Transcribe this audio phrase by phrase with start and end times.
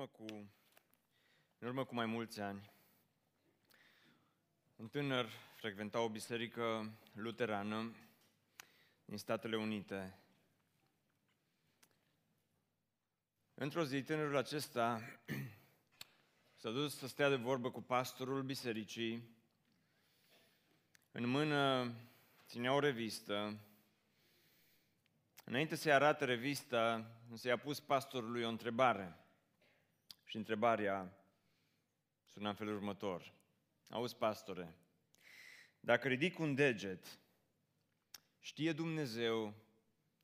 [0.00, 0.52] urmă cu,
[1.58, 2.70] în urmă cu mai mulți ani,
[4.76, 7.94] un tânăr frecventa o biserică luterană
[9.04, 10.18] din Statele Unite.
[13.54, 15.00] Într-o zi, tânărul acesta
[16.60, 19.36] s-a dus să stea de vorbă cu pastorul bisericii.
[21.12, 21.92] În mână
[22.46, 23.58] ținea o revistă.
[25.44, 29.20] Înainte să-i arate revista, însă i-a pus pastorului o întrebare.
[30.30, 31.24] Și întrebarea
[32.24, 33.34] sună în felul următor.
[33.88, 34.76] Auzi, pastore,
[35.80, 37.18] dacă ridic un deget,
[38.38, 39.54] știe Dumnezeu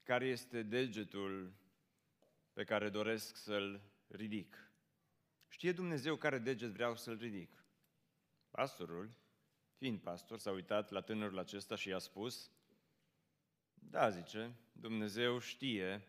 [0.03, 1.55] care este degetul
[2.53, 4.71] pe care doresc să-l ridic.
[5.49, 7.65] Știe Dumnezeu care deget vreau să-l ridic.
[8.51, 9.11] Pastorul,
[9.77, 12.51] fiind pastor, s-a uitat la tânărul acesta și i-a spus,
[13.75, 16.07] da, zice, Dumnezeu știe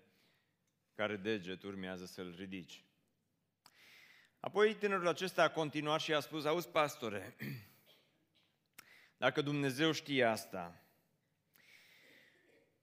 [0.94, 2.86] care deget urmează să-l ridici.
[4.39, 7.35] Apoi tânărul acesta a continuat și a spus, auzi, pastore,
[9.17, 10.81] dacă Dumnezeu știe asta,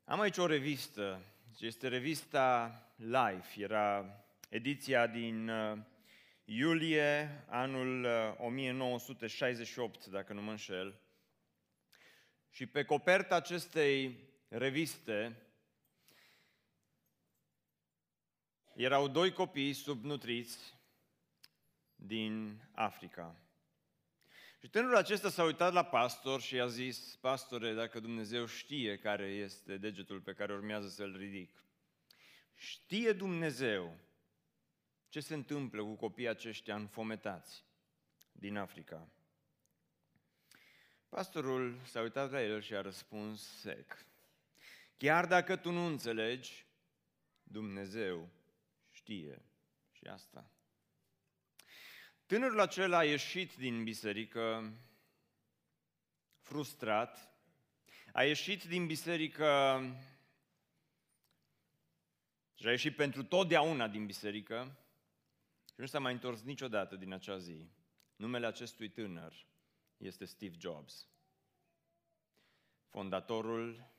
[0.05, 1.25] am aici o revistă,
[1.59, 4.07] este revista Life, era
[4.49, 5.79] ediția din uh,
[6.45, 8.05] iulie anul
[8.39, 11.01] 1968, uh, dacă nu mă înșel.
[12.51, 14.19] Și pe coperta acestei
[14.49, 15.43] reviste
[18.75, 20.75] erau doi copii subnutriți
[22.07, 23.37] din Africa.
[24.61, 29.27] Și tânărul acesta s-a uitat la pastor și a zis, pastore, dacă Dumnezeu știe care
[29.27, 31.65] este degetul pe care urmează să-l ridic,
[32.55, 33.97] știe Dumnezeu
[35.09, 37.65] ce se întâmplă cu copiii aceștia înfometați
[38.33, 39.09] din Africa.
[41.09, 44.07] Pastorul s-a uitat la el și a răspuns sec.
[44.97, 46.67] Chiar dacă tu nu înțelegi,
[47.43, 48.29] Dumnezeu
[48.91, 49.43] știe
[49.93, 50.54] și asta.
[52.35, 54.73] Tânărul acela a ieșit din biserică
[56.41, 57.35] frustrat,
[58.13, 59.81] a ieșit din biserică
[62.55, 64.79] și a ieșit pentru totdeauna din biserică
[65.67, 67.69] și nu s-a mai întors niciodată din acea zi.
[68.17, 69.47] Numele acestui tânăr
[69.97, 71.09] este Steve Jobs,
[72.89, 73.91] fondatorul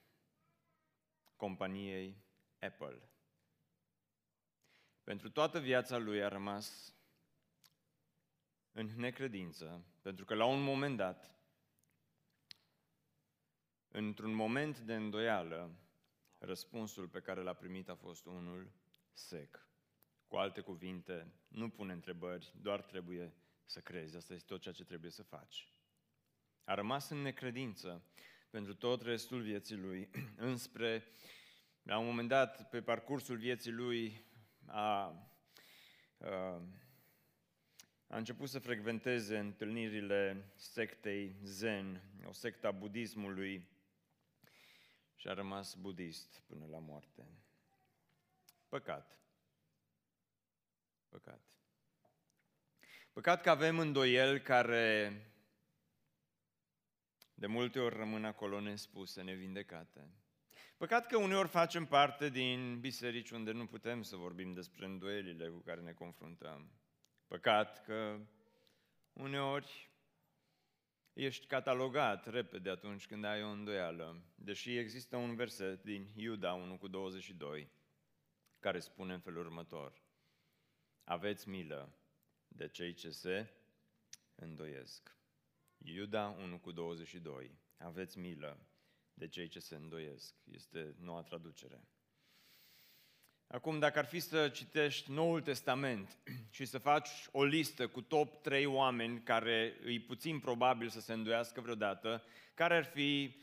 [1.35, 2.17] companiei
[2.59, 3.09] Apple.
[5.03, 6.95] Pentru toată viața lui a rămas
[8.75, 11.35] în necredință, pentru că la un moment dat,
[13.87, 15.75] într-un moment de îndoială,
[16.39, 18.71] răspunsul pe care l-a primit a fost unul
[19.13, 19.67] sec.
[20.27, 23.33] Cu alte cuvinte, nu pune întrebări, doar trebuie
[23.65, 24.15] să crezi.
[24.15, 25.71] Asta este tot ceea ce trebuie să faci.
[26.63, 28.03] A rămas în necredință
[28.49, 30.09] pentru tot restul vieții lui,
[30.51, 31.03] înspre,
[31.81, 34.25] la un moment dat, pe parcursul vieții lui,
[34.65, 34.81] a,
[36.19, 36.61] a
[38.15, 43.67] a început să frecventeze întâlnirile sectei Zen, o secta budismului,
[45.15, 47.27] și a rămas budist până la moarte.
[48.69, 49.19] Păcat.
[51.09, 51.41] Păcat.
[53.13, 55.13] Păcat că avem îndoieli care
[57.33, 60.09] de multe ori rămân acolo nespuse, nevindecate.
[60.77, 65.57] Păcat că uneori facem parte din biserici unde nu putem să vorbim despre îndoielile cu
[65.57, 66.71] care ne confruntăm.
[67.27, 68.19] Păcat că
[69.13, 69.89] uneori
[71.13, 76.77] ești catalogat repede atunci când ai o îndoială, deși există un verset din Iuda 1
[76.77, 77.71] cu 22
[78.59, 80.01] care spune în felul următor.
[81.03, 81.95] Aveți milă
[82.47, 83.47] de cei ce se
[84.35, 85.17] îndoiesc.
[85.77, 87.51] Iuda 1 cu 22.
[87.77, 88.67] Aveți milă
[89.13, 90.35] de cei ce se îndoiesc.
[90.51, 91.87] Este noua traducere.
[93.47, 96.17] Acum, dacă ar fi să citești Noul Testament
[96.55, 101.13] și să faci o listă cu top 3 oameni care îi puțin probabil să se
[101.13, 102.23] îndoiască vreodată,
[102.53, 103.35] care ar fi,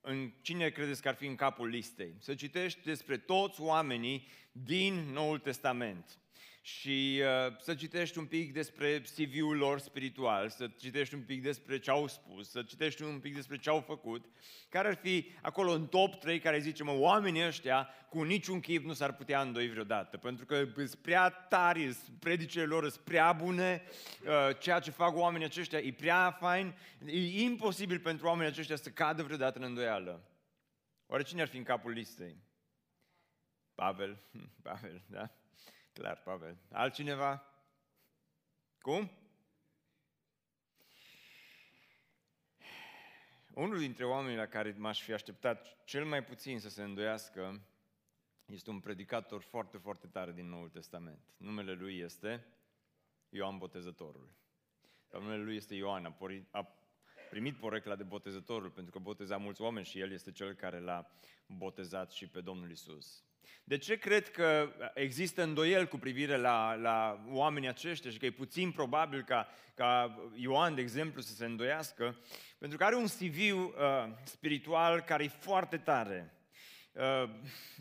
[0.00, 2.14] în cine credeți că ar fi în capul listei?
[2.18, 6.18] Să citești despre toți oamenii din Noul Testament
[6.66, 11.78] și uh, să citești un pic despre CV-ul lor spiritual, să citești un pic despre
[11.78, 14.24] ce au spus, să citești un pic despre ce au făcut,
[14.68, 18.84] care ar fi acolo în top 3 care zice, mă, oamenii ăștia cu niciun chip
[18.84, 23.82] nu s-ar putea îndoi vreodată, pentru că sunt prea tari, predicile lor sunt prea bune,
[24.24, 26.74] uh, ceea ce fac oamenii aceștia e prea fain,
[27.04, 30.30] e imposibil pentru oamenii aceștia să cadă vreodată în îndoială.
[31.06, 32.36] Oare cine ar fi în capul listei?
[33.74, 34.22] Pavel,
[34.62, 35.30] Pavel, da?
[35.98, 36.56] Clar, Pavel.
[36.70, 37.42] Altcineva?
[38.80, 39.10] Cum?
[43.54, 47.60] Unul dintre oamenii la care m-aș fi așteptat cel mai puțin să se îndoiască
[48.44, 51.34] este un predicator foarte, foarte tare din Noul Testament.
[51.36, 52.46] Numele lui este
[53.28, 54.34] Ioan Botezătorul.
[55.10, 56.68] Dar numele lui este Ioan, a, pori, a
[57.30, 61.10] primit porecla de botezătorul, pentru că boteza mulți oameni și el este cel care l-a
[61.46, 63.25] botezat și pe Domnul Isus.
[63.64, 68.30] De ce cred că există îndoiel cu privire la, la oamenii aceștia și că e
[68.30, 72.18] puțin probabil ca, ca Ioan, de exemplu, să se îndoiască?
[72.58, 73.72] Pentru că are un CV uh,
[74.24, 76.34] spiritual care e foarte tare.
[76.92, 77.30] Uh,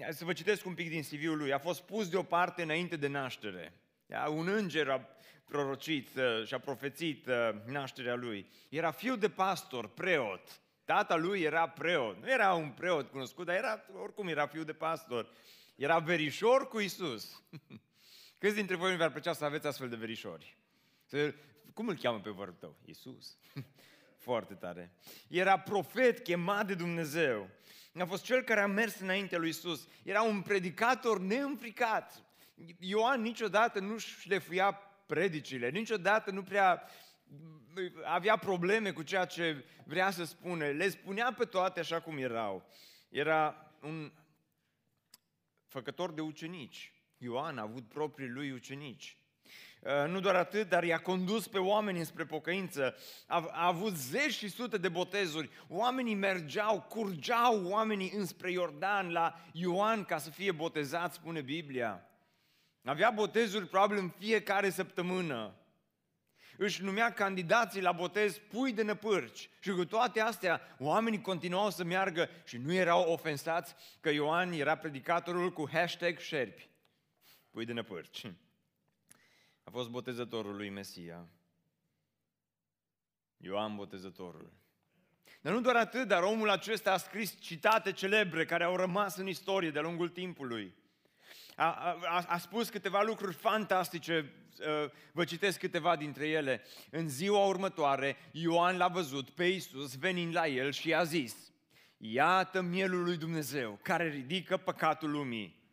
[0.09, 1.53] să vă citesc un pic din CV-ul lui.
[1.53, 3.73] A fost pus deoparte înainte de naștere.
[4.05, 4.25] Da?
[4.29, 5.09] Un înger a
[5.45, 8.49] prorocit uh, și a profețit uh, nașterea lui.
[8.69, 10.59] Era fiu de pastor, preot.
[10.85, 12.21] Tata lui era preot.
[12.21, 15.29] Nu era un preot cunoscut, dar era, oricum era fiu de pastor.
[15.75, 17.43] Era verișor cu Isus.
[18.39, 20.57] Câți dintre voi vi-ar plăcea să aveți astfel de verișori?
[21.73, 22.75] Cum îl cheamă pe vărul tău?
[22.85, 23.37] Isus.
[24.17, 24.93] Foarte tare.
[25.27, 27.49] Era profet chemat de Dumnezeu.
[27.99, 29.87] A fost cel care a mers înaintea lui Isus.
[30.03, 32.23] Era un predicator neînfricat.
[32.79, 34.71] Ioan niciodată nu șlefuia
[35.05, 36.89] predicile, niciodată nu prea
[38.03, 40.69] avea probleme cu ceea ce vrea să spune.
[40.69, 42.65] Le spunea pe toate așa cum erau.
[43.09, 44.11] Era un
[45.67, 46.93] făcător de ucenici.
[47.17, 49.17] Ioan a avut proprii lui ucenici.
[49.79, 52.95] Uh, nu doar atât, dar i-a condus pe oameni spre pocăință.
[53.27, 55.49] A, a avut zeci și sute de botezuri.
[55.67, 62.09] Oamenii mergeau, curgeau oamenii înspre Iordan la Ioan ca să fie botezați, spune Biblia.
[62.83, 65.55] Avea botezuri probabil în fiecare săptămână.
[66.57, 69.49] Își numea candidații la botez pui de năpârci.
[69.59, 74.77] Și cu toate astea, oamenii continuau să meargă și nu erau ofensați că Ioan era
[74.77, 76.69] predicatorul cu hashtag șerpi.
[77.51, 78.25] Pui de năpârci.
[79.63, 81.27] A fost botezătorul lui Mesia.
[83.37, 84.53] Ioan botezătorul.
[85.41, 89.27] Dar nu doar atât, dar omul acesta a scris citate celebre care au rămas în
[89.27, 90.75] istorie de-a lungul timpului.
[91.55, 96.61] A, a, a spus câteva lucruri fantastice, uh, vă citesc câteva dintre ele.
[96.89, 101.35] În ziua următoare, Ioan l-a văzut pe Iisus venind la el și a zis,
[101.97, 105.63] Iată mielul lui Dumnezeu care ridică păcatul lumii.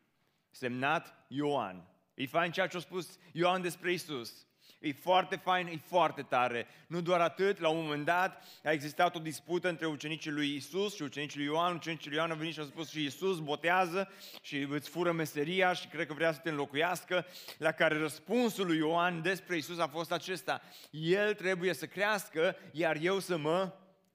[0.50, 1.86] Semnat Ioan.
[2.14, 4.46] E fain ceea ce a spus Ioan despre Isus.
[4.82, 6.66] E foarte fain, e foarte tare.
[6.86, 10.94] Nu doar atât, la un moment dat a existat o dispută între ucenicii lui Isus
[10.94, 11.74] și ucenicii lui Ioan.
[11.74, 15.72] Ucenicii lui Ioan au venit și au spus și Isus botează și îți fură meseria
[15.72, 17.26] și cred că vrea să te înlocuiască.
[17.58, 20.62] La care răspunsul lui Ioan despre Isus a fost acesta.
[20.90, 23.72] El trebuie să crească, iar eu să mă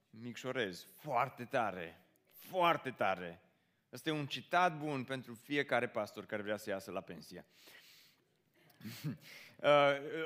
[0.09, 0.87] micșorez.
[0.99, 3.41] Foarte tare, foarte tare.
[3.91, 7.45] Asta e un citat bun pentru fiecare pastor care vrea să iasă la pensie.
[9.63, 9.69] Uh,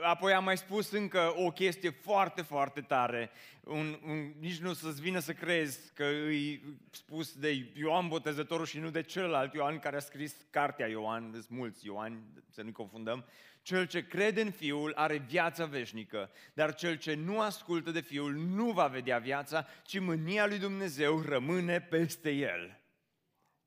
[0.01, 3.31] apoi am mai spus încă o chestie foarte, foarte tare.
[3.63, 8.79] Un, un, nici nu să-ți vină să crezi că îi spus de Ioan Botezătorul și
[8.79, 13.25] nu de celălalt Ioan care a scris cartea Ioan, sunt mulți Ioan, să nu confundăm.
[13.61, 18.33] Cel ce crede în Fiul are viața veșnică, dar cel ce nu ascultă de Fiul
[18.33, 22.80] nu va vedea viața, ci mânia lui Dumnezeu rămâne peste el.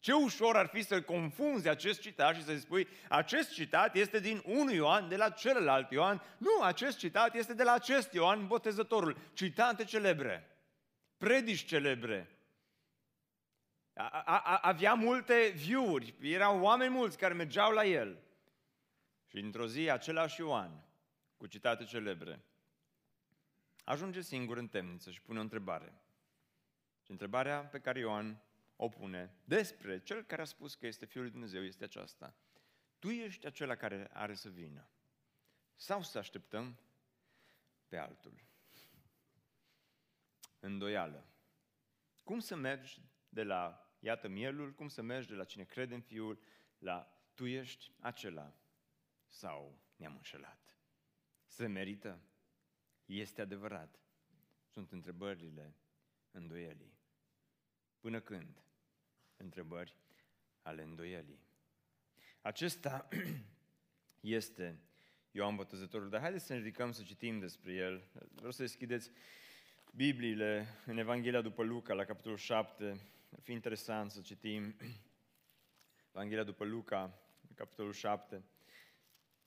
[0.05, 4.43] Ce ușor ar fi să-l confunzi acest citat și să-i spui, acest citat este din
[4.47, 6.23] un Ioan de la celălalt Ioan.
[6.39, 9.17] Nu, acest citat este de la acest Ioan, botezătorul.
[9.33, 10.59] Citate celebre,
[11.17, 12.39] predici celebre.
[13.95, 18.19] A, a, avea multe view-uri, erau oameni mulți care mergeau la el.
[19.27, 20.85] Și într-o zi, același Ioan,
[21.37, 22.45] cu citate celebre,
[23.85, 25.93] ajunge singur în temniță și pune o întrebare.
[27.03, 28.44] Și întrebarea pe care Ioan
[28.77, 32.37] o pune despre cel care a spus că este Fiul lui Dumnezeu este aceasta.
[32.99, 34.89] Tu ești acela care are să vină.
[35.75, 36.79] Sau să așteptăm
[37.89, 38.45] pe altul.
[40.61, 41.27] Îndoială.
[42.23, 46.01] Cum să mergi de la, iată mielul, cum să mergi de la cine crede în
[46.01, 46.43] Fiul
[46.79, 48.55] la tu ești acela
[49.29, 50.77] sau ne-am înșelat?
[51.47, 52.21] Se merită?
[53.05, 53.99] Este adevărat?
[54.67, 55.77] Sunt întrebările
[56.31, 56.94] îndoielii.
[58.05, 58.63] Până când?
[59.37, 59.97] Întrebări
[60.63, 61.39] ale îndoielii.
[62.41, 63.09] Acesta
[64.21, 64.81] este
[65.31, 68.05] Ioan Botezătorul, dar haideți să ne ridicăm să citim despre el.
[68.35, 69.11] Vreau să deschideți
[69.93, 72.89] Bibliile în Evanghelia după Luca, la capitolul 7.
[73.33, 74.77] Ar fi interesant să citim
[76.13, 77.19] Evanghelia după Luca,
[77.55, 78.43] capitolul 7.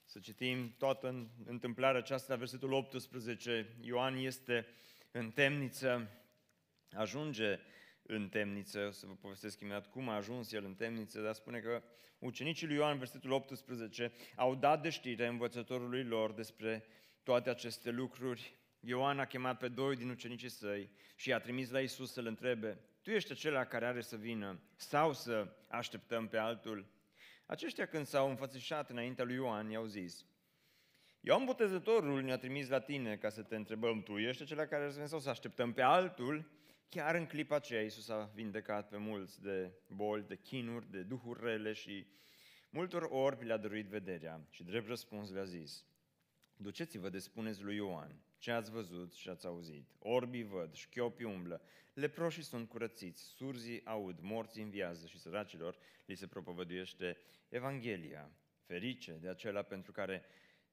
[0.03, 3.75] Să citim toată întâmplarea aceasta, versetul 18.
[3.81, 4.67] Ioan este
[5.11, 6.11] în temniță,
[6.91, 7.59] ajunge
[8.07, 11.83] în temniță, să vă povestesc imediat cum a ajuns el în temniță, dar spune că
[12.19, 16.85] ucenicii lui Ioan, versetul 18, au dat de știre învățătorului lor despre
[17.23, 18.55] toate aceste lucruri.
[18.79, 22.79] Ioan a chemat pe doi din ucenicii săi și i-a trimis la Isus să-l întrebe,
[23.01, 26.85] tu ești acela care are să vină sau să așteptăm pe altul?
[27.45, 30.25] Aceștia când s-au înfățișat înaintea lui Ioan, i-au zis,
[31.19, 35.09] Ioan Botezătorul ne-a trimis la tine ca să te întrebăm, tu ești acela care răspunde
[35.09, 36.51] sau să așteptăm pe altul?
[36.89, 41.43] Chiar în clipa aceea Iisus a vindecat pe mulți de boli, de chinuri, de duhuri
[41.43, 42.07] rele și
[42.69, 44.47] multor ori le-a dăruit vederea.
[44.49, 45.85] Și drept răspuns le-a zis,
[46.55, 49.89] duceți-vă de spuneți lui Ioan ce ați văzut și ați auzit.
[49.99, 51.61] Orbii văd, șchiopii umblă,
[51.93, 57.17] leproșii sunt curățiți, surzii aud, morții înviază și săracilor li se propovăduiește
[57.49, 58.31] Evanghelia.
[58.65, 60.23] Ferice de acela pentru care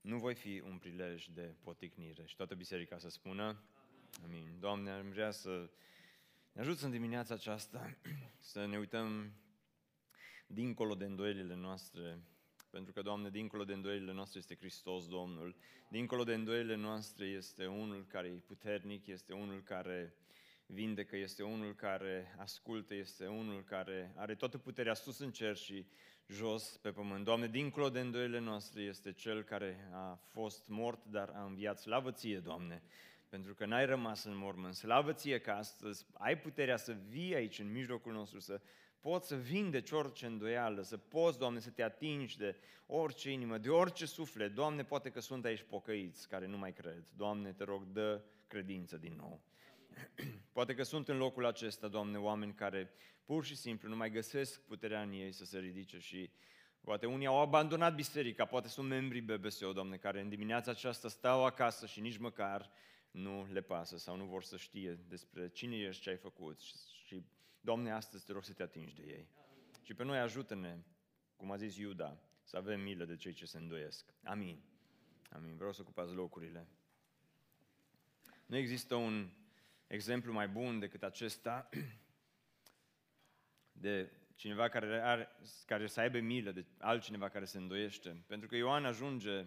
[0.00, 2.25] nu voi fi un prilej de poticnire.
[2.25, 3.62] Și toată biserica să spună
[4.25, 4.56] Amin.
[4.59, 5.71] Doamne, am vrea să
[6.54, 7.96] ne ajut în dimineața aceasta
[8.52, 9.32] să ne uităm
[10.46, 12.18] dincolo de îndoielile noastre,
[12.70, 15.56] pentru că, Doamne, dincolo de îndoielile noastre este Hristos Domnul,
[15.88, 20.14] dincolo de îndoielile noastre este unul care e puternic, este unul care
[20.66, 25.87] vindecă, este unul care ascultă, este unul care are toată puterea sus în cer și
[26.26, 27.25] jos pe pământ.
[27.25, 31.78] Doamne, dincolo de îndoielile noastre este Cel care a fost mort, dar a înviat.
[31.78, 32.82] Slavă ție, Doamne,
[33.35, 34.75] pentru că n-ai rămas în mormânt.
[34.75, 38.61] Slavă ție că astăzi ai puterea să vii aici în mijlocul nostru, să
[39.00, 43.71] poți să vindeci orice îndoială, să poți, Doamne, să te atingi de orice inimă, de
[43.71, 44.55] orice suflet.
[44.55, 47.05] Doamne, poate că sunt aici pocăiți care nu mai cred.
[47.17, 49.41] Doamne, te rog, dă credință din nou.
[50.53, 52.91] Poate că sunt în locul acesta, Doamne, oameni care
[53.25, 56.31] pur și simplu nu mai găsesc puterea în ei să se ridice și
[56.81, 61.45] poate unii au abandonat biserica, poate sunt membrii BBSO, Doamne, care în dimineața aceasta stau
[61.45, 62.71] acasă și nici măcar
[63.14, 66.61] nu le pasă sau nu vor să știe despre cine ești, ce ai făcut.
[66.61, 67.23] Și, și
[67.61, 69.28] Doamne, astăzi te rog să te atingi de ei.
[69.83, 70.78] Și pe noi ajută-ne,
[71.37, 74.14] cum a zis Iuda, să avem milă de cei ce se îndoiesc.
[74.25, 74.62] Amin.
[75.30, 75.56] Amin.
[75.56, 76.68] Vreau să ocupați locurile.
[78.47, 79.30] Nu există un
[79.87, 81.68] exemplu mai bun decât acesta
[83.73, 85.28] de cineva care, are,
[85.66, 88.25] care să aibă milă de altcineva care se îndoiește.
[88.26, 89.47] Pentru că Ioan ajunge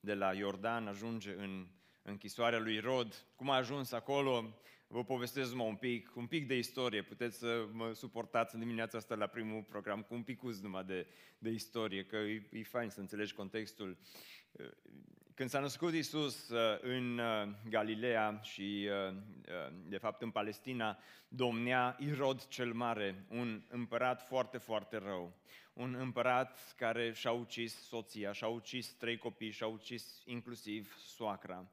[0.00, 1.68] de la Iordan, ajunge în
[2.08, 3.24] închisoarea lui Rod.
[3.36, 7.02] Cum a ajuns acolo, vă povestesc numai un pic, un pic de istorie.
[7.02, 11.06] Puteți să mă suportați în dimineața asta la primul program cu un pic numai de,
[11.38, 13.96] de istorie, că e, e fain să înțelegi contextul.
[15.34, 19.16] Când s-a născut Isus uh, în uh, Galileea și, uh,
[19.88, 20.98] de fapt, în Palestina,
[21.28, 25.32] domnea Irod cel Mare, un împărat foarte, foarte rău.
[25.72, 31.66] Un împărat care și-a ucis soția, și-a ucis trei copii, și-a ucis inclusiv soacra,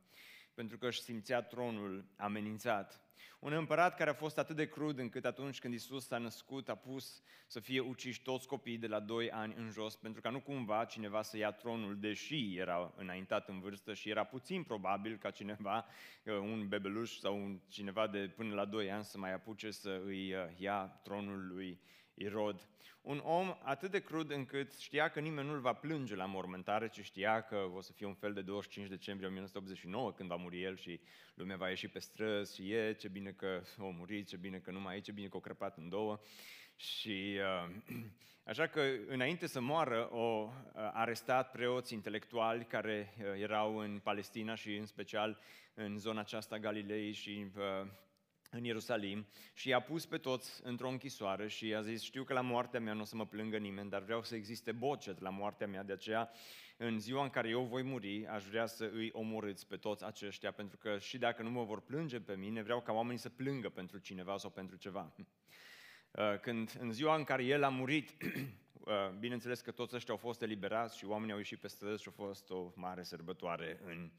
[0.56, 3.00] pentru că își simțea tronul amenințat.
[3.40, 6.76] Un împărat care a fost atât de crud încât atunci când Isus s-a născut a
[6.76, 10.42] pus să fie uciși toți copiii de la 2 ani în jos, pentru ca nu
[10.42, 15.30] cumva cineva să ia tronul, deși era înaintat în vârstă și era puțin probabil ca
[15.30, 15.86] cineva,
[16.26, 20.02] uh, un bebeluș sau un, cineva de până la 2 ani să mai apuce să
[20.06, 21.80] îi uh, ia tronul lui
[22.16, 22.68] Irod.
[23.02, 27.00] Un om atât de crud încât știa că nimeni nu-l va plânge la mormântare, ci
[27.00, 30.78] știa că o să fie un fel de 25 decembrie 1989 când va muri el
[30.78, 31.00] și
[31.34, 34.72] lumea va ieși pe străzi și e, ce bine că a murit, ce bine că
[34.72, 36.20] nu mai e, ce bine că a crăpat în două.
[36.76, 37.76] Și uh,
[38.52, 44.56] așa că înainte să moară, o uh, arestat preoți intelectuali care uh, erau în Palestina
[44.56, 45.40] și în special
[45.74, 47.88] în zona aceasta Galilei și uh,
[48.56, 52.42] în Ierusalim și i-a pus pe toți într-o închisoare și i-a zis, știu că la
[52.42, 55.68] moartea mea nu o să mă plângă nimeni, dar vreau să existe bocet la moartea
[55.68, 56.32] mea, de aceea
[56.78, 60.52] în ziua în care eu voi muri, aș vrea să îi omorâți pe toți aceștia,
[60.52, 63.70] pentru că și dacă nu mă vor plânge pe mine, vreau ca oamenii să plângă
[63.70, 65.14] pentru cineva sau pentru ceva.
[66.18, 70.20] Uh, când în ziua în care el a murit, uh, bineînțeles că toți ăștia au
[70.20, 74.12] fost eliberați și oamenii au ieșit pe străzi și a fost o mare sărbătoare în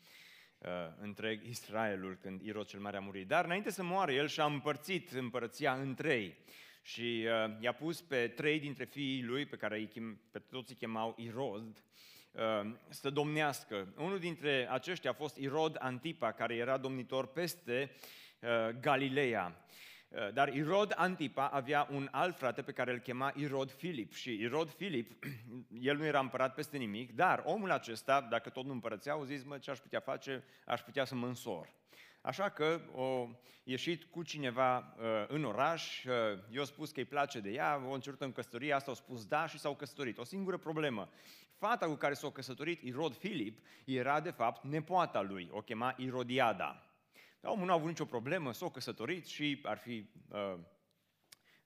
[0.59, 0.69] uh,
[1.01, 3.29] întreg Israelul când Irod cel Mare a murit.
[3.29, 6.37] Dar înainte să moară, el și-a împărțit împărăția în trei
[6.83, 10.71] și uh, i-a pus pe trei dintre fiii lui, pe care îi chem, pe toți
[10.71, 11.85] îi chemau Irod,
[12.33, 13.95] uh, să domnească.
[13.97, 17.91] Unul dintre aceștia a fost Irod Antipa, care era domnitor peste
[18.41, 19.65] uh, Galileea.
[20.17, 24.41] Uh, dar Irod Antipa avea un alt frate pe care îl chema Irod Filip și
[24.41, 25.25] Irod Filip,
[25.91, 29.45] el nu era împărat peste nimic, dar omul acesta, dacă tot nu împărățea, au zis,
[29.45, 30.45] mă, ce aș putea face?
[30.67, 31.69] Aș putea să mă însor.
[32.21, 33.29] Așa că o
[33.65, 36.13] ieșit cu cineva uh, în oraș, uh,
[36.49, 39.47] i-a spus că îi place de ea, o încercat în căsătorie, asta au spus da
[39.47, 40.19] și s-au căsătorit.
[40.19, 41.09] O singură problemă,
[41.59, 46.86] fata cu care s-a căsătorit, Irod Filip, era de fapt nepoata lui, o chema Irodiada.
[47.47, 50.11] Dar omul nu a avut nicio problemă, s-a căsătorit și ar fi...
[50.29, 50.59] Uh,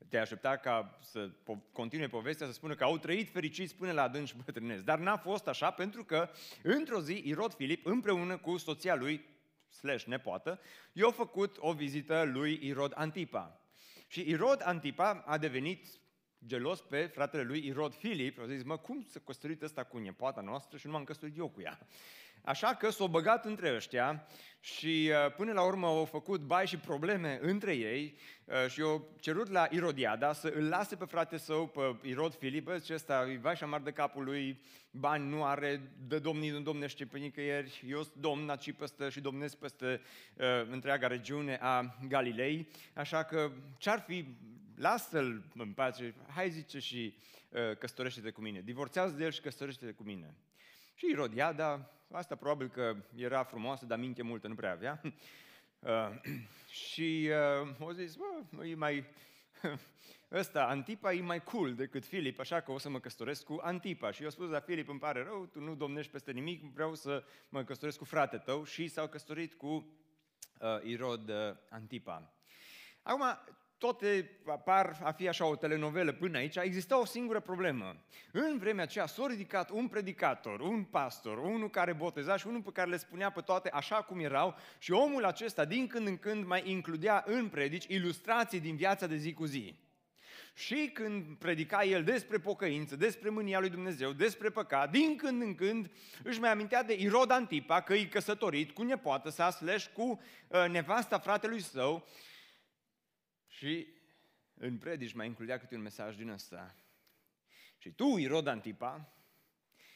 [0.09, 4.03] te aștepta ca să po- continue povestea, să spună că au trăit fericiți până la
[4.03, 4.85] adânci bătrânesc.
[4.85, 6.31] Dar n-a fost așa pentru că,
[6.63, 9.25] într-o zi, Irod Filip, împreună cu soția lui,
[9.69, 10.61] slash nepoată,
[10.93, 13.61] i-a făcut o vizită lui Irod Antipa.
[14.07, 15.87] Și Irod Antipa a devenit
[16.47, 20.41] gelos pe fratele lui Irod Filip, a zis, mă, cum să căsătorit ăsta cu nepoata
[20.41, 21.87] noastră și nu m-am căsătorit eu cu ea?
[22.45, 24.27] Așa că s-au băgat între ăștia
[24.61, 29.09] și uh, până la urmă au făcut bai și probleme între ei uh, și au
[29.21, 33.37] cerut la Irodiada să îl lase pe frate său, pe Irod Filip, ce ăsta e
[33.37, 37.85] vai și amar de capul lui, bani nu are, de domnii nu domnește pe nicăieri,
[37.89, 40.01] eu sunt domn aici peste și domnesc peste
[40.35, 44.25] uh, întreaga regiune a Galilei, așa că ce-ar fi,
[44.77, 47.17] lasă-l în pace, hai zice și
[47.49, 50.35] uh, căsătorește-te cu mine, divorțează de el și căsătorește-te cu mine.
[51.01, 55.01] Și Irodiada, asta probabil că era frumoasă, dar minte multă nu prea avea.
[55.81, 56.21] Uh,
[56.87, 57.31] și
[57.61, 58.17] uh, o zis,
[58.51, 59.05] bă, e mai...
[60.41, 64.11] Ăsta, Antipa, e mai cool decât Filip, așa că o să mă căsătoresc cu Antipa.
[64.11, 67.25] Și eu spus la Filip, îmi pare rău, tu nu domnești peste nimic, vreau să
[67.49, 68.65] mă căsătoresc cu frate tău.
[68.65, 72.33] Și s-au căsătorit cu uh, Irod uh, Antipa.
[73.03, 73.25] Acum,
[73.81, 74.31] toate
[74.65, 77.97] par a fi așa o telenovelă până aici, exista o singură problemă.
[78.33, 82.71] În vremea aceea s-a ridicat un predicator, un pastor, unul care boteza și unul pe
[82.73, 86.47] care le spunea pe toate așa cum erau și omul acesta din când în când
[86.47, 89.75] mai includea în predici ilustrații din viața de zi cu zi.
[90.55, 95.55] Și când predica el despre pocăință, despre mânia lui Dumnezeu, despre păcat, din când în
[95.55, 95.91] când
[96.23, 100.65] își mai amintea de Irod Antipa, că e căsătorit cu nepoată sa, slash cu uh,
[100.71, 102.07] nevasta fratelui său
[103.61, 103.87] și
[104.55, 106.75] în predici mai includea câte un mesaj din ăsta.
[107.79, 109.13] Și tu, Irod Antipa,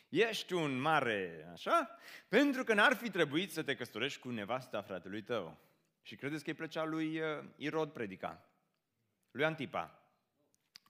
[0.09, 1.99] ești un mare, așa?
[2.29, 5.59] Pentru că n-ar fi trebuit să te căsătorești cu nevasta fratelui tău.
[6.03, 8.49] Și credeți că îi plăcea lui uh, Irod predica?
[9.31, 9.99] Lui Antipa.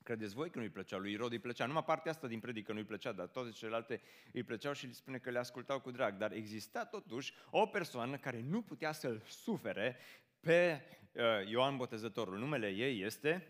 [0.02, 1.66] Credeți voi că nu-i plăcea lui Irod, îi plăcea.
[1.66, 4.00] Numai partea asta din predică nu-i plăcea, dar toate celelalte
[4.32, 6.16] îi plăceau și îi spune că le ascultau cu drag.
[6.16, 9.96] Dar exista totuși o persoană care nu putea să-l sufere
[10.44, 10.80] pe
[11.12, 12.38] uh, Ioan Botezătorul.
[12.38, 13.48] Numele ei este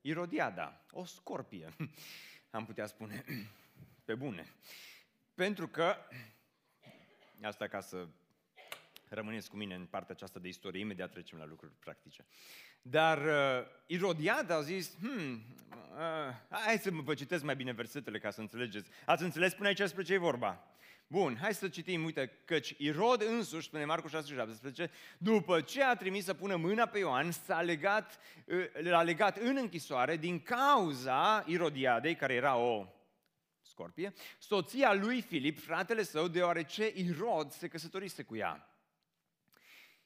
[0.00, 1.76] Irodiada, o scorpie,
[2.50, 3.24] am putea spune,
[4.04, 4.54] pe bune.
[5.34, 5.96] Pentru că,
[7.42, 8.06] asta ca să
[9.08, 12.26] rămâneți cu mine în partea aceasta de istorie, imediat trecem la lucruri practice.
[12.82, 18.30] Dar uh, Irodiada a zis, hmm, uh, hai să vă citesc mai bine versetele ca
[18.30, 18.90] să înțelegeți.
[19.04, 20.67] Ați înțeles până aici despre ce e vorba?
[21.10, 25.96] Bun, hai să citim, uite, căci Irod însuși, spune Marcu 6 17, după ce a
[25.96, 28.18] trimis să pună mâna pe Ioan, s-a legat,
[28.82, 32.86] l-a legat în închisoare din cauza Irodiadei, care era o
[33.60, 38.68] scorpie, soția lui Filip, fratele său, deoarece Irod se căsătorise cu ea.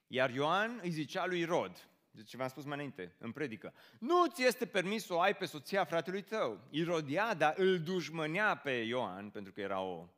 [0.06, 3.74] Iar Ioan îi zicea lui Irod, de ce v-am spus mai înainte, în predică.
[3.98, 6.60] Nu ți este permis să o ai pe soția fratelui tău.
[6.70, 10.08] Irodiada îl dușmănea pe Ioan, pentru că era o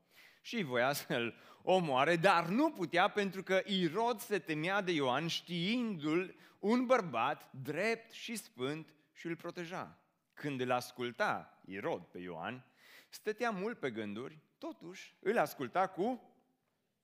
[0.45, 6.37] și voia să-l omoare, dar nu putea pentru că Irod se temea de Ioan știindu-l
[6.59, 9.99] un bărbat drept și sfânt și îl proteja.
[10.35, 12.65] Când îl asculta Irod pe Ioan,
[13.09, 16.35] stătea mult pe gânduri, totuși îl asculta cu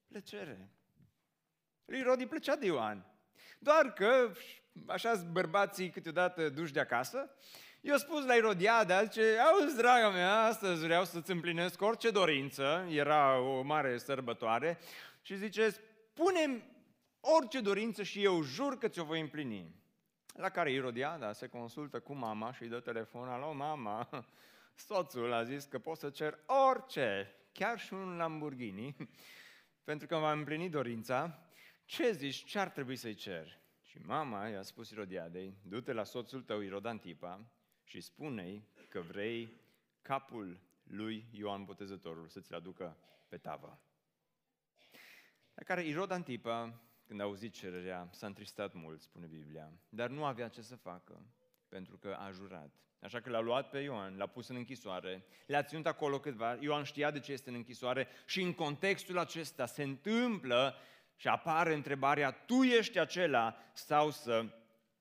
[0.09, 0.70] plăcere.
[1.85, 3.07] Lui Irod îi plăcea de Ioan.
[3.59, 4.33] Doar că,
[4.87, 7.31] așa bărbații câteodată duși de acasă,
[7.80, 13.38] eu spus la Irodiada, zice, auzi, draga mea, astăzi vreau să-ți împlinesc orice dorință, era
[13.38, 14.78] o mare sărbătoare,
[15.22, 16.62] și zice, spune
[17.20, 19.74] orice dorință și eu jur că ți-o voi împlini.
[20.32, 24.08] La care Irodiada se consultă cu mama și îi dă telefon, alo mama,
[24.88, 26.38] soțul a zis că pot să cer
[26.70, 28.96] orice, chiar și un Lamborghini,
[29.84, 31.42] pentru că m-am împlinit dorința,
[31.84, 33.58] ce zici, ce ar trebui să-i cer?
[33.82, 37.40] Și mama i-a spus Irodiadei, du-te la soțul tău, Irodantipa,
[37.90, 39.61] și spune că vrei
[40.03, 42.96] capul lui Ioan Botezătorul să ți-l aducă
[43.29, 43.81] pe tavă.
[45.55, 50.24] La care Irod Antipa, când a auzit cererea, s-a întristat mult, spune Biblia, dar nu
[50.24, 51.26] avea ce să facă,
[51.68, 52.74] pentru că a jurat.
[53.00, 56.85] Așa că l-a luat pe Ioan, l-a pus în închisoare, le-a ținut acolo câtva, Ioan
[56.85, 60.74] știa de ce este în închisoare și în contextul acesta se întâmplă
[61.16, 64.44] și apare întrebarea, tu ești acela sau să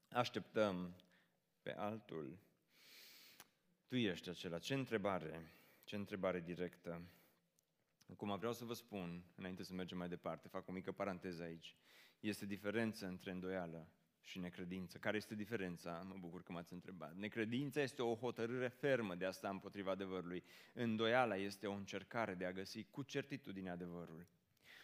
[0.10, 0.95] așteptăm
[1.62, 2.47] pe altul?
[3.89, 4.60] Tu ești acela.
[4.60, 5.52] Ce întrebare,
[5.84, 7.02] ce întrebare directă.
[8.12, 11.75] Acum vreau să vă spun, înainte să mergem mai departe, fac o mică paranteză aici.
[12.19, 13.88] Este diferență între îndoială
[14.21, 14.97] și necredință.
[14.97, 16.02] Care este diferența?
[16.02, 17.15] Mă bucur că m-ați întrebat.
[17.15, 20.43] Necredința este o hotărâre fermă de a sta împotriva adevărului.
[20.73, 24.28] Îndoiala este o încercare de a găsi cu certitudine adevărul.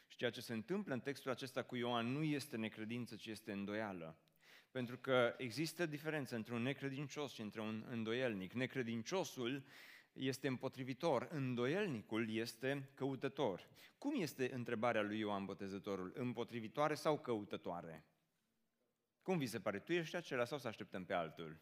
[0.07, 3.51] Și ceea ce se întâmplă în textul acesta cu Ioan nu este necredință, ci este
[3.51, 4.17] îndoială.
[4.75, 8.53] Pentru că există diferență între un necredincios și între un îndoielnic.
[8.53, 9.63] Necredinciosul
[10.13, 13.67] este împotrivitor, îndoielnicul este căutător.
[13.97, 16.11] Cum este întrebarea lui Ioan Botezătorul?
[16.15, 18.05] Împotrivitoare sau căutătoare?
[19.21, 19.79] Cum vi se pare?
[19.79, 21.59] Tu ești acela sau să așteptăm pe altul?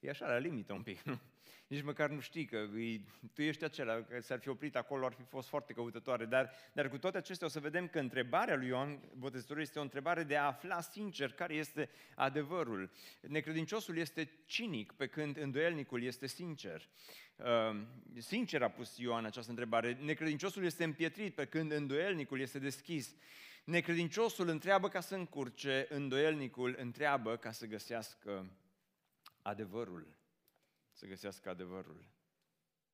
[0.00, 1.20] E așa, la limită un pic, nu?
[1.68, 3.00] Nici măcar nu știi că e,
[3.34, 6.24] tu ești acela, că s-ar fi oprit acolo, ar fi fost foarte căutătoare.
[6.24, 9.82] Dar, dar cu toate acestea o să vedem că întrebarea lui Ioan Botezătorul este o
[9.82, 12.90] întrebare de a afla sincer care este adevărul.
[13.20, 16.88] Necredinciosul este cinic, pe când îndoielnicul este sincer.
[17.36, 17.80] Uh,
[18.16, 19.98] sincer a pus Ioan această întrebare.
[20.00, 23.14] Necredinciosul este împietrit, pe când îndoielnicul este deschis.
[23.64, 28.46] Necredinciosul întreabă ca să încurce, îndoielnicul întreabă ca să găsească
[29.48, 30.16] adevărul.
[30.92, 32.04] Să găsească adevărul.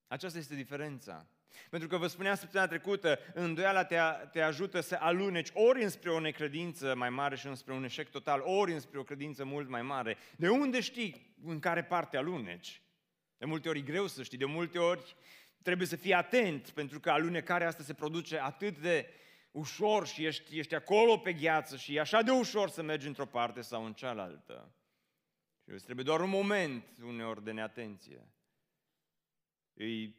[0.06, 1.28] Aceasta este diferența.
[1.70, 3.96] Pentru că vă spuneam săptămâna trecută, îndoiala te,
[4.32, 8.40] te ajută să aluneci ori înspre o necredință mai mare și înspre un eșec total,
[8.40, 10.16] ori înspre o credință mult mai mare.
[10.36, 12.82] De unde știi în care parte aluneci?
[13.36, 15.16] De multe ori e greu să știi, de multe ori
[15.62, 19.10] trebuie să fii atent, pentru că alunecarea asta se produce atât de
[19.50, 23.26] ușor și ești, ești acolo pe gheață și e așa de ușor să mergi într-o
[23.26, 24.74] parte sau în cealaltă.
[25.64, 28.28] Și îți trebuie doar un moment uneori de neatenție.
[29.74, 30.16] Ei,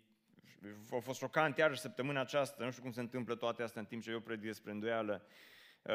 [0.92, 4.02] a fost șocant iarăși săptămâna aceasta, nu știu cum se întâmplă toate astea în timp
[4.02, 5.26] ce eu predic despre îndoială.
[5.82, 5.94] Uh,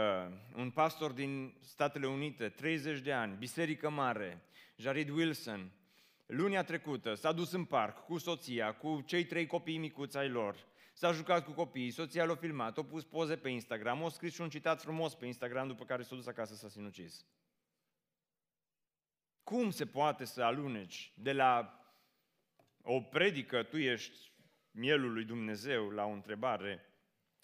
[0.56, 4.42] un pastor din Statele Unite, 30 de ani, biserică mare,
[4.76, 5.72] Jared Wilson,
[6.26, 10.56] lunia trecută s-a dus în parc cu soția, cu cei trei copii micuți ai lor,
[10.92, 14.40] s-a jucat cu copiii, soția l-a filmat, a pus poze pe Instagram, a scris și
[14.40, 17.24] un citat frumos pe Instagram, după care s-a dus acasă să s-a sinucis.
[19.50, 21.80] Cum se poate să aluneci de la
[22.82, 24.32] o predică, tu ești
[24.70, 26.92] mielul lui Dumnezeu, la o întrebare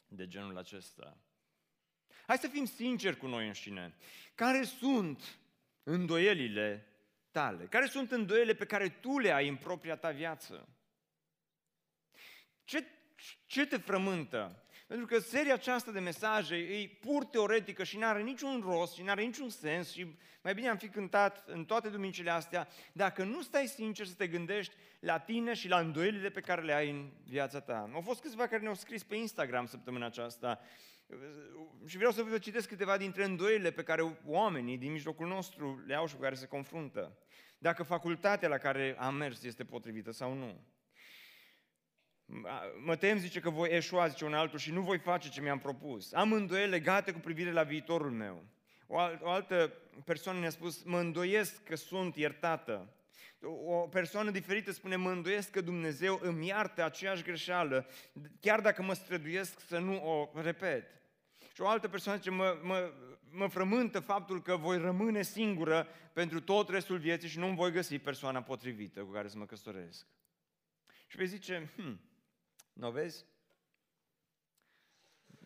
[0.07, 1.16] de genul acesta?
[2.27, 3.97] Hai să fim sinceri cu noi înșine.
[4.35, 5.38] Care sunt
[5.83, 6.87] îndoielile
[7.31, 7.66] tale?
[7.66, 10.69] Care sunt îndoielile pe care tu le ai în propria ta viață?
[12.64, 12.87] Ce,
[13.47, 14.65] ce te frământă?
[14.87, 19.03] Pentru că seria aceasta de mesaje e pur teoretică și nu are niciun rost și
[19.03, 23.25] nu are niciun sens și mai bine am fi cântat în toate duminicile astea dacă
[23.25, 26.90] nu stai sincer să te gândești la tine și la îndoielile pe care le ai
[26.90, 27.90] în viața ta.
[27.92, 30.61] Au fost câțiva care ne-au scris pe Instagram săptămâna aceasta
[31.87, 35.94] și vreau să vă citesc câteva dintre îndoielile pe care oamenii din mijlocul nostru le
[35.94, 37.18] au și cu care se confruntă.
[37.59, 40.64] Dacă facultatea la care am mers este potrivită sau nu
[42.85, 45.59] Mă tem, zice, că voi eșua, zice un altul, și nu voi face ce mi-am
[45.59, 46.12] propus.
[46.12, 48.45] Am îndoieli legate cu privire la viitorul meu.
[48.87, 49.73] O, o altă
[50.05, 52.91] persoană ne-a spus, mă îndoiesc că sunt iertată.
[53.65, 57.87] O persoană diferită spune, mă îndoiesc că Dumnezeu îmi iartă aceeași greșeală,
[58.41, 60.85] chiar dacă mă străduiesc să nu o repet.
[61.55, 62.93] Și o altă persoană zice, mă, mă,
[63.31, 67.99] mă frământă faptul că voi rămâne singură pentru tot restul vieții și nu voi găsi
[67.99, 70.07] persoana potrivită cu care să mă căsătoresc.
[71.07, 72.01] Și vei zice, hm,
[72.77, 73.25] nu vezi?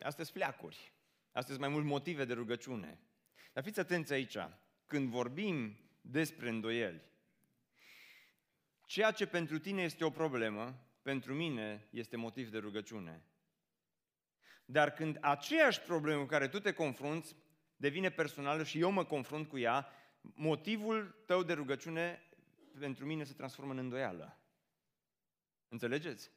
[0.01, 0.93] Astea sunt fleacuri.
[1.27, 3.01] Astea sunt mai mult motive de rugăciune.
[3.53, 4.37] Dar fiți atenți aici.
[4.87, 7.03] Când vorbim despre îndoieli,
[8.87, 13.25] ceea ce pentru tine este o problemă, pentru mine este motiv de rugăciune.
[14.65, 17.37] Dar când aceeași problemă cu care tu te confrunți
[17.77, 19.89] devine personală și eu mă confrunt cu ea,
[20.21, 22.29] motivul tău de rugăciune
[22.79, 24.39] pentru mine se transformă în îndoială.
[25.69, 26.31] Înțelegeți?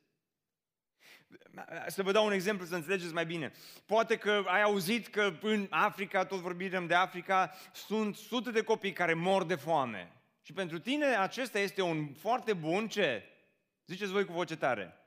[1.88, 3.52] Să vă dau un exemplu să înțelegeți mai bine.
[3.86, 8.94] Poate că ai auzit că în Africa, tot vorbim de Africa, sunt sute de copii
[8.94, 10.12] care mor de foame.
[10.42, 13.24] Și pentru tine acesta este un foarte bun ce?
[13.86, 14.98] Ziceți voi cu voce tare.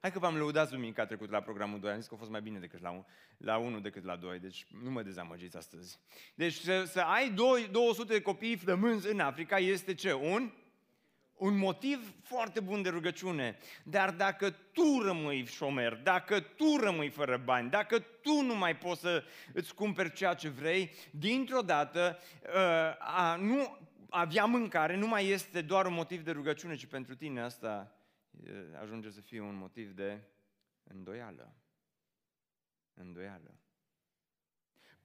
[0.00, 2.40] Hai că v-am lăudat duminica trecut la programul 2, am zis că a fost mai
[2.40, 5.98] bine decât la 1, la 1 decât la 2, deci nu mă dezamăgiți astăzi.
[6.34, 7.30] Deci să, să ai
[7.70, 10.12] 200 de copii flămânzi în Africa este ce?
[10.12, 10.52] Un
[11.36, 13.58] un motiv foarte bun de rugăciune.
[13.84, 19.00] Dar dacă tu rămâi șomer, dacă tu rămâi fără bani, dacă tu nu mai poți
[19.00, 22.18] să îți cumperi ceea ce vrei, dintr-o dată
[22.54, 23.78] ă, a nu
[24.10, 27.96] avea mâncare nu mai este doar un motiv de rugăciune, ci pentru tine asta
[28.80, 30.20] ajunge să fie un motiv de
[30.82, 31.54] îndoială.
[32.94, 33.54] Îndoială.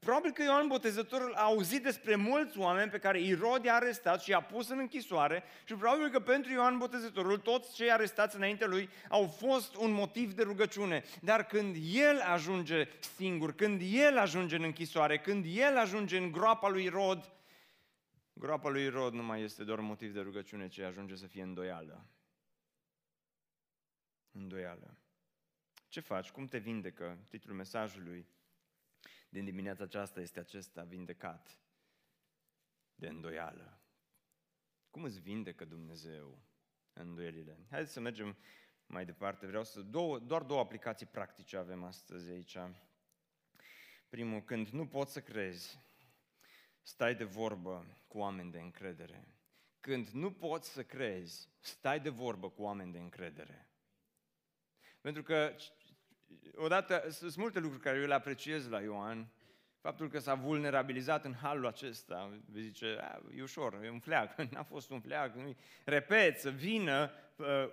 [0.05, 4.29] Probabil că Ioan Botezătorul a auzit despre mulți oameni pe care Irod i-a arestat și
[4.29, 8.89] i-a pus în închisoare și probabil că pentru Ioan Botezătorul toți cei arestați înainte lui
[9.09, 11.03] au fost un motiv de rugăciune.
[11.21, 16.69] Dar când el ajunge singur, când el ajunge în închisoare, când el ajunge în groapa
[16.69, 17.33] lui Irod,
[18.33, 21.43] groapa lui Irod nu mai este doar un motiv de rugăciune, ci ajunge să fie
[21.43, 22.05] îndoială.
[24.31, 24.97] Îndoială.
[25.87, 26.31] Ce faci?
[26.31, 27.17] Cum te vindecă?
[27.29, 28.25] Titlul mesajului
[29.31, 31.57] din dimineața aceasta este acesta vindecat
[32.95, 33.81] de îndoială.
[34.89, 36.41] Cum îți vindecă Dumnezeu
[36.93, 37.65] îndoielile?
[37.69, 38.37] Haideți să mergem
[38.85, 39.45] mai departe.
[39.45, 39.81] Vreau să...
[39.81, 42.57] Două, doar două aplicații practice avem astăzi aici.
[44.09, 45.79] Primul, când nu poți să crezi,
[46.81, 49.35] stai de vorbă cu oameni de încredere.
[49.79, 53.69] când nu poți să crezi, stai de vorbă cu oameni de încredere.
[55.01, 55.55] Pentru că,
[56.55, 59.27] odată, sunt multe lucruri care eu le apreciez la Ioan,
[59.81, 64.35] faptul că s-a vulnerabilizat în halul acesta, vei zice, a, e ușor, e un fleag,
[64.51, 67.69] n-a fost un fleag, repet, să vină uh,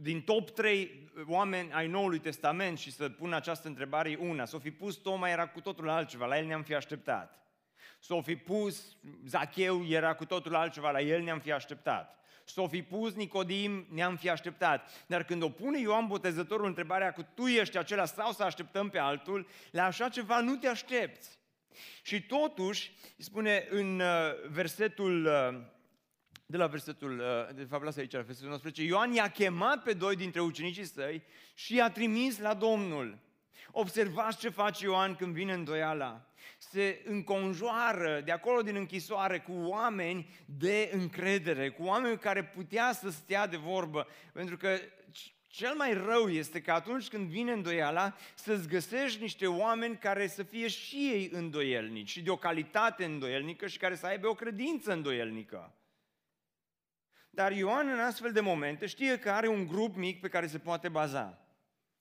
[0.00, 4.44] din top 3 oameni ai Noului Testament și să pună această întrebare e una.
[4.44, 7.38] S-o fi pus Toma, era cu totul altceva, la el ne-am fi așteptat.
[7.98, 12.21] S-o fi pus Zacheu, era cu totul altceva, la el ne-am fi așteptat.
[12.44, 15.04] S-o fi pus Nicodim, ne-am fi așteptat.
[15.06, 18.98] Dar când o pune Ioan Botezătorul întrebarea cu tu ești acela sau să așteptăm pe
[18.98, 21.38] altul, la așa ceva nu te aștepți.
[22.02, 24.06] Și totuși, spune în uh,
[24.50, 25.70] versetul uh,
[26.46, 29.92] de la versetul, uh, de fapt lasă aici, la versetul 19, Ioan i-a chemat pe
[29.92, 31.22] doi dintre ucenicii săi
[31.54, 33.18] și i-a trimis la Domnul.
[33.70, 36.26] Observați ce face Ioan când vine îndoiala.
[36.58, 43.10] Se înconjoară de acolo din închisoare cu oameni de încredere, cu oameni care putea să
[43.10, 44.78] stea de vorbă, pentru că
[45.52, 50.42] cel mai rău este că atunci când vine îndoiala, să-ți găsești niște oameni care să
[50.42, 54.92] fie și ei îndoielnici și de o calitate îndoielnică și care să aibă o credință
[54.92, 55.76] îndoielnică.
[57.30, 60.58] Dar Ioan în astfel de momente știe că are un grup mic pe care se
[60.58, 61.41] poate baza.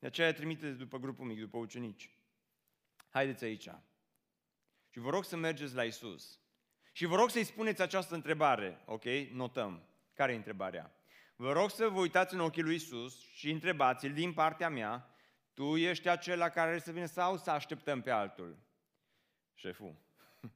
[0.01, 2.09] De aceea trimite după grupul mic, după ucenici.
[3.09, 3.69] Haideți aici.
[4.89, 6.39] Și vă rog să mergeți la Isus.
[6.91, 9.03] Și vă rog să-i spuneți această întrebare, ok?
[9.31, 9.83] Notăm.
[10.13, 10.95] Care e întrebarea?
[11.35, 15.15] Vă rog să vă uitați în ochii lui Isus și întrebați-l din partea mea,
[15.53, 18.57] tu ești acela care are să vină sau să așteptăm pe altul?
[19.53, 19.95] Șeful,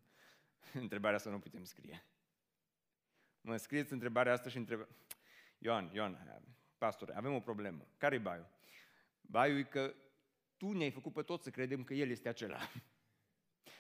[0.74, 2.06] întrebarea asta nu putem scrie.
[3.42, 4.88] Mă scrieți întrebarea asta și întreb...
[5.58, 6.42] Ioan, Ioan,
[6.78, 7.88] pastor, avem o problemă.
[7.98, 8.54] Care-i baiul?
[9.28, 9.94] Baiul e că
[10.58, 12.58] tu ne-ai făcut pe toți să credem că El este acela.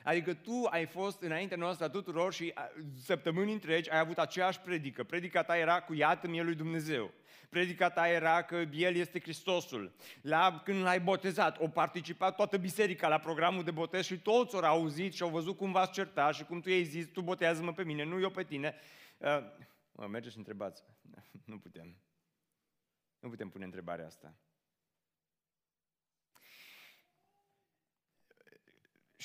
[0.03, 2.53] Adică tu ai fost înaintea noastră a tuturor și
[3.01, 5.03] săptămâni întregi ai avut aceeași predică.
[5.03, 7.11] Predica ta era cu iată-mi lui Dumnezeu.
[7.49, 9.95] Predica ta era că El este Hristosul.
[10.21, 14.63] La, când l-ai botezat, o participat toată biserica la programul de botez și toți au
[14.63, 17.83] auzit și au văzut cum v-ați certat și cum tu i-ai zis, tu botează-mă pe
[17.83, 18.75] mine, nu eu pe tine.
[19.17, 19.27] Uh,
[19.91, 20.83] mă, mergeți și întrebați.
[21.45, 21.97] Nu putem.
[23.19, 24.35] Nu putem pune întrebarea asta.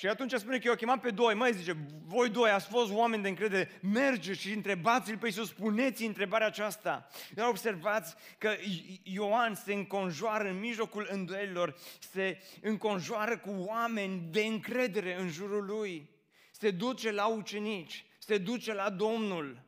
[0.00, 3.22] Și atunci spune că eu chemam pe doi, mai zice, voi doi ați fost oameni
[3.22, 7.08] de încredere, mergeți și întrebați-l pe Iisus, spuneți întrebarea aceasta.
[7.34, 8.54] Dar observați că
[9.02, 11.74] Ioan se înconjoară în mijlocul îndoielilor,
[12.12, 16.10] se înconjoară cu oameni de încredere în jurul lui,
[16.50, 19.62] se duce la ucenici, se duce la Domnul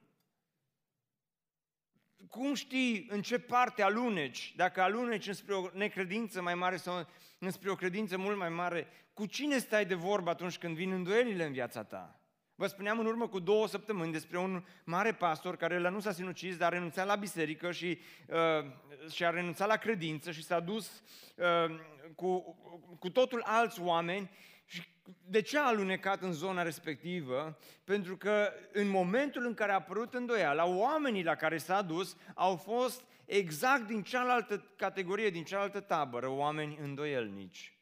[2.33, 4.53] cum știi în ce parte aluneci?
[4.57, 7.07] Dacă aluneci înspre o necredință mai mare sau
[7.39, 11.45] înspre o credință mult mai mare, cu cine stai de vorbă atunci când vin îndoielile
[11.45, 12.21] în viața ta?
[12.55, 16.13] Vă spuneam în urmă cu două săptămâni despre un mare pastor care la nu s-a
[16.13, 20.61] sinucis, dar a renunțat la biserică și, uh, și a renunțat la credință și s-a
[20.61, 21.03] dus
[21.37, 21.77] uh,
[22.15, 22.57] cu,
[22.99, 24.31] cu totul alți oameni
[24.73, 24.83] și
[25.27, 27.59] de ce a alunecat în zona respectivă?
[27.85, 32.57] Pentru că în momentul în care a apărut îndoiala, oamenii la care s-a dus au
[32.57, 37.77] fost exact din cealaltă categorie, din cealaltă tabără, oameni îndoielnici.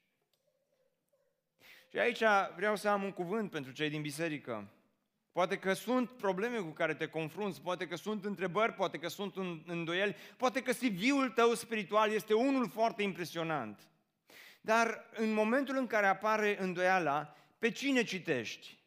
[1.90, 2.22] Și aici
[2.56, 4.68] vreau să am un cuvânt pentru cei din biserică.
[5.32, 9.36] Poate că sunt probleme cu care te confrunți, poate că sunt întrebări, poate că sunt
[9.66, 13.90] îndoieli, poate că CV-ul tău spiritual este unul foarte impresionant.
[14.60, 18.78] Dar în momentul în care apare îndoiala, pe cine citești?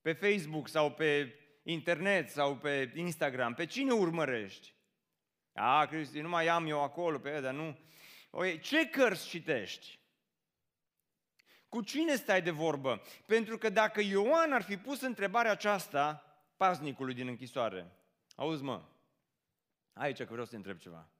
[0.00, 3.54] Pe Facebook sau pe internet sau pe Instagram?
[3.54, 4.74] Pe cine urmărești?
[5.52, 7.78] A, Cristi, nu mai am eu acolo pe ea, dar nu.
[8.30, 9.98] Oie, ce cărți citești?
[11.68, 13.02] Cu cine stai de vorbă?
[13.26, 16.24] Pentru că dacă Ioan ar fi pus întrebarea aceasta
[16.56, 17.92] paznicului din închisoare,
[18.34, 18.84] auzi mă,
[19.92, 21.10] aici că vreau să te întreb ceva.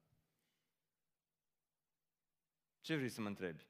[2.87, 3.67] Ce vrei să mă întrebi?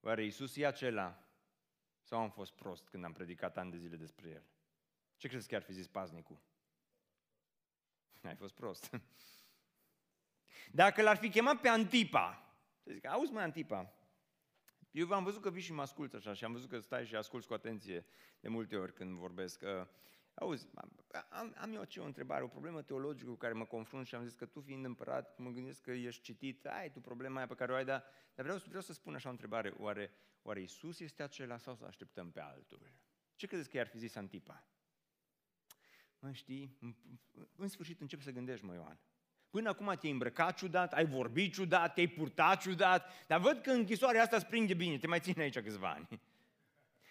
[0.00, 1.28] Oare Iisus e acela
[2.02, 4.44] sau am fost prost când am predicat ani de zile despre El?
[5.16, 6.40] Ce crezi că ar fi zis paznicul?
[8.22, 8.90] Ai fost prost.
[10.80, 13.94] Dacă l-ar fi chemat pe Antipa, să zic, auzi mai Antipa,
[14.90, 17.16] eu v-am văzut că vii și mă asculți așa și am văzut că stai și
[17.16, 18.06] asculți cu atenție
[18.40, 19.62] de multe ori când vorbesc.
[20.34, 20.66] Auzi,
[21.28, 24.24] am, am eu aici o întrebare, o problemă teologică cu care mă confrunt și am
[24.24, 27.54] zis că tu fiind împărat, mă gândesc că ești citit, ai tu problema aia pe
[27.54, 31.00] care o ai, dar, dar vreau, vreau să spun așa o întrebare, oare, oare Isus
[31.00, 32.92] este acela sau să așteptăm pe altul?
[33.34, 34.64] Ce credeți că i-ar fi zis Antipa?
[36.18, 36.94] Mă știi, în,
[37.56, 39.00] în sfârșit începi să gândești, mă Ioan.
[39.50, 44.22] Până acum te-ai îmbrăcat ciudat, ai vorbit ciudat, te-ai purtat ciudat, dar văd că închisoarea
[44.22, 46.20] asta îți prinde bine, te mai ține aici câțiva ani.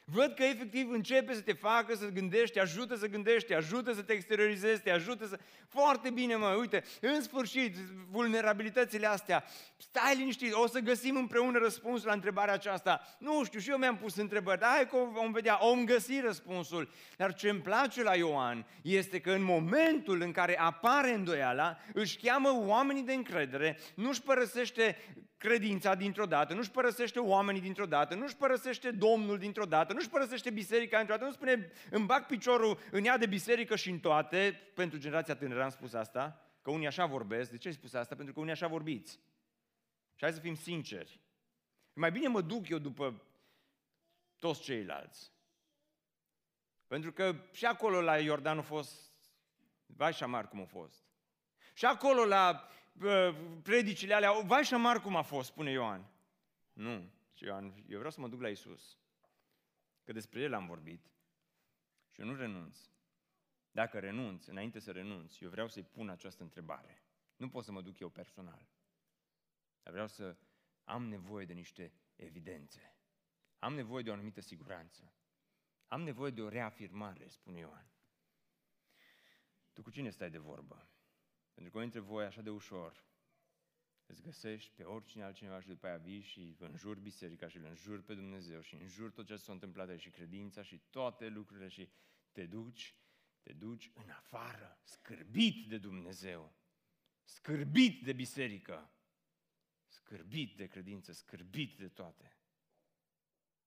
[0.06, 3.94] Văd că efectiv începe să te facă să gândești, te ajută să gândești, te ajută
[3.94, 5.39] să te exteriorizezi, te ajută să...
[5.68, 7.76] Foarte bine, mă, uite, în sfârșit,
[8.10, 9.44] vulnerabilitățile astea,
[9.78, 13.02] stai liniștit, o să găsim împreună răspunsul la întrebarea aceasta.
[13.20, 16.89] Nu știu, și eu mi-am pus întrebări, dar hai că vom vedea, om găsi răspunsul.
[17.18, 22.18] Dar ce îmi place la Ioan este că în momentul în care apare îndoiala, își
[22.18, 24.98] cheamă oamenii de încredere, nu-și părăsește
[25.44, 30.49] credința dintr-o dată, nu-și părăsește oamenii dintr-o dată, nu-și părăsește Domnul dintr-o dată, nu-și părăsește
[30.49, 34.71] biserica dintr-o dată, nu spune îmi bag piciorul în ea de biserică și în toate,
[34.73, 37.51] pentru generația tânără am spus asta, că unii așa vorbesc.
[37.51, 38.15] De ce ai spus asta?
[38.15, 39.12] Pentru că unii așa vorbiți.
[40.15, 41.19] Și hai să fim sinceri.
[41.93, 43.21] Mai bine mă duc eu după
[44.39, 45.32] toți ceilalți.
[46.88, 49.12] Pentru că și acolo la Iordan a fost,
[49.86, 51.06] vai și șamar cum a fost.
[51.73, 52.69] Și acolo la
[53.63, 56.06] predicile alea, vai și șamar cum a fost, spune Ioan.
[56.73, 58.97] Nu, Ioan, eu vreau să mă duc la Isus.
[60.04, 61.12] Că despre El am vorbit.
[62.10, 62.89] Și eu nu renunț.
[63.72, 67.04] Dacă renunț, înainte să renunț, eu vreau să-i pun această întrebare.
[67.36, 68.70] Nu pot să mă duc eu personal.
[69.84, 70.38] Dar vreau să
[70.84, 72.98] am nevoie de niște evidențe.
[73.60, 75.13] Am nevoie de o anumită siguranță.
[75.88, 77.92] Am nevoie de o reafirmare, spune Ioan.
[79.74, 80.89] Tu cu cine stai de vorbă?
[81.54, 83.06] Pentru că între voi așa de ușor
[84.06, 88.04] îți găsești pe oricine altcineva și după aia vii și înjuri biserica și îl înjuri
[88.04, 91.89] pe Dumnezeu și înjuri tot ce s-a întâmplat aici și credința și toate lucrurile și
[92.32, 92.96] te duci,
[93.42, 96.56] te duci în afară, scârbit de Dumnezeu,
[97.24, 98.92] scârbit de biserică,
[99.88, 102.38] scârbit de credință, scârbit de toate.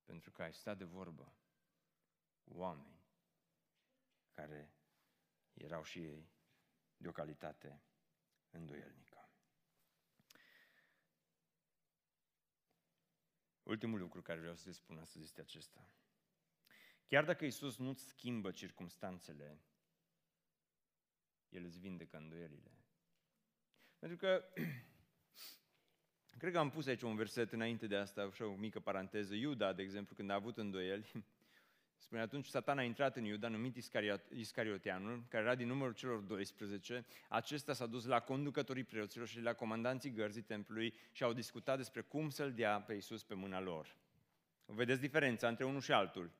[0.04, 1.36] Pentru că ai stat de vorbă
[2.44, 3.04] cu oameni
[4.30, 4.74] care
[5.52, 6.30] erau și ei
[6.96, 7.82] de o calitate
[8.50, 9.05] îndoielnică.
[13.66, 15.90] Ultimul lucru care vreau să-ți spun astăzi este acesta.
[17.06, 19.60] Chiar dacă Isus nu-ți schimbă circumstanțele,
[21.48, 22.70] El îți vindecă îndoielile.
[23.98, 24.44] Pentru că,
[26.40, 29.34] cred că am pus aici un verset înainte de asta, așa o mică paranteză.
[29.34, 31.26] Iuda, de exemplu, când a avut îndoieli,
[31.98, 33.76] Spune atunci, Satan a intrat în Iuda, numit
[34.30, 37.06] Iscarioteanul, care era din numărul celor 12.
[37.28, 42.00] Acesta s-a dus la conducătorii preoților și la comandanții gărzii templului și au discutat despre
[42.00, 43.96] cum să-l dea pe Iisus pe mâna lor.
[44.64, 46.30] Vedeți diferența între unul și altul.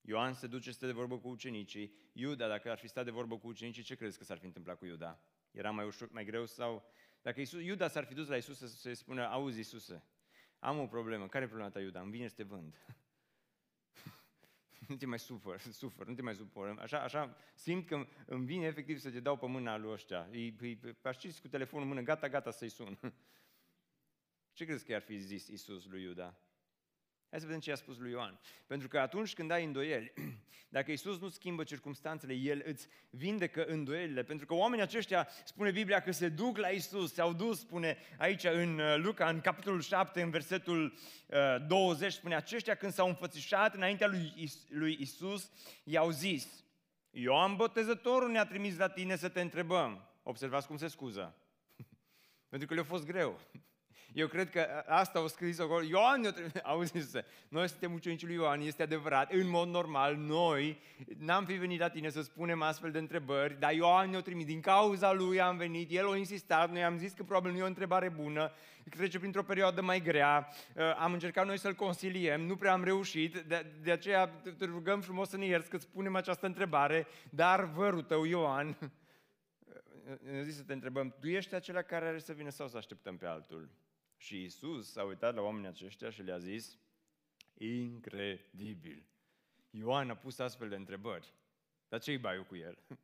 [0.00, 1.94] Ioan se duce, să de vorbă cu ucenicii.
[2.12, 4.78] Iuda, dacă ar fi stat de vorbă cu ucenicii, ce crezi că s-ar fi întâmplat
[4.78, 5.20] cu Iuda?
[5.50, 6.92] Era mai, ușor, mai greu sau...
[7.22, 10.02] Dacă Iisus, Iuda s-ar fi dus la Iisus să-i spună, auzi Iisuse,
[10.58, 11.28] am o problemă.
[11.28, 12.00] Care e problema ta, Iuda?
[12.00, 12.74] Îmi vine să te vând.
[14.92, 16.78] nu te mai supăr, sufăr, nu te mai supăr.
[16.78, 20.28] Așa, așa simt că îmi vine efectiv să te dau pe mâna lui ăștia.
[20.30, 22.98] Îi, îi aș cu telefonul în mână, gata, gata să-i sun.
[24.52, 26.38] Ce crezi că ar fi zis Isus lui Iuda?
[27.30, 28.40] Hai să vedem ce a spus lui Ioan.
[28.66, 30.12] Pentru că atunci când ai îndoieli,
[30.76, 34.22] dacă Isus nu schimbă circumstanțele, El îți vindecă îndoielile.
[34.22, 38.44] Pentru că oamenii aceștia, spune Biblia, că se duc la Isus, se-au dus, spune aici
[38.44, 40.98] în uh, Luca, în capitolul 7, în versetul
[41.66, 45.50] 20, uh, spune, aceștia când s-au înfățișat înaintea lui, Is- lui Isus,
[45.84, 46.64] i-au zis,
[47.10, 50.08] Ioan Botezătorul ne-a trimis la tine să te întrebăm.
[50.22, 51.36] Observați cum se scuză.
[52.50, 53.40] Pentru că le-a fost greu.
[54.18, 55.82] Eu cred că asta au scris acolo.
[55.82, 56.52] Ioan ne-a trimis.
[56.62, 57.16] Auziți,
[57.48, 59.32] noi suntem ucenicii lui Ioan, este adevărat.
[59.32, 60.78] În mod normal, noi
[61.18, 64.46] n-am fi venit la tine să spunem astfel de întrebări, dar Ioan ne-a trimis.
[64.46, 67.62] Din cauza lui am venit, el a insistat, noi am zis că probabil nu e
[67.62, 68.52] o întrebare bună,
[68.90, 73.36] trece printr-o perioadă mai grea, uh, am încercat noi să-l consiliem, nu prea am reușit,
[73.36, 74.26] de, de aceea
[74.58, 78.76] te rugăm frumos să ne ierți că spunem această întrebare, dar vărul tău, Ioan,
[80.32, 83.16] ne zis să te întrebăm, tu ești acela care are să vină sau să așteptăm
[83.16, 83.68] pe altul?
[84.18, 86.78] Și Isus s-a uitat la oamenii aceștia și le-a zis,
[87.58, 89.06] incredibil.
[89.70, 91.32] Ioan a pus astfel de întrebări.
[91.88, 92.78] Dar ce-i baiul cu el?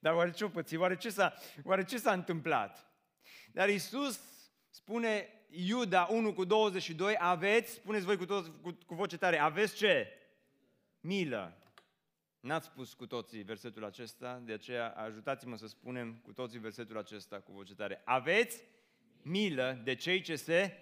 [0.00, 0.76] Dar oare ce-o păți?
[0.76, 2.86] Oare ce s-a, oare ce s-a întâmplat?
[3.52, 4.20] Dar Isus
[4.70, 9.76] spune Iuda 1 cu 22, aveți, spuneți voi cu, toți, cu, cu voce tare, aveți
[9.76, 10.12] ce?
[11.00, 11.62] Milă.
[12.40, 17.40] N-ați spus cu toții versetul acesta, de aceea ajutați-mă să spunem cu toții versetul acesta
[17.40, 18.02] cu voce tare.
[18.04, 18.62] Aveți
[19.22, 20.76] milă de cei ce se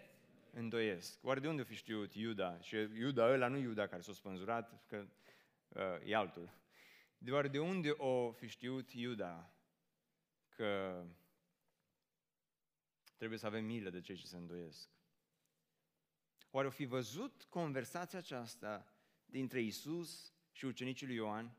[0.50, 1.24] îndoiesc.
[1.24, 2.60] Oare de unde fi știut Iuda?
[2.60, 5.06] Și Iuda ăla, nu Iuda care s-a spânzurat, că
[5.68, 6.50] uh, e altul.
[7.18, 9.50] De oare de unde o fi știut Iuda
[10.48, 11.02] că
[13.16, 14.90] trebuie să avem milă de cei ce se îndoiesc?
[16.50, 21.56] Oare o fi văzut conversația aceasta dintre Isus și ucenicii lui Ioan?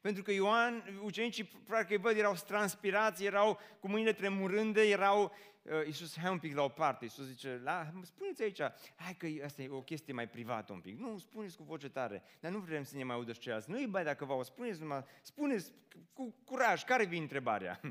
[0.00, 5.34] Pentru că Ioan, ucenicii, parcă îi văd, erau transpirați, erau cu mâinile tremurânde, erau...
[5.62, 7.04] Uh, Iisus, hai un pic la o parte.
[7.04, 8.60] Iisus zice, la, spuneți aici,
[8.96, 10.98] hai că asta e o chestie mai privată un pic.
[10.98, 13.70] Nu, spuneți cu voce tare, dar nu vrem să ne mai audă ceilalți.
[13.70, 15.72] Nu-i bai dacă vă spuneți numai, spuneți
[16.12, 17.80] cu curaj, care vine întrebarea?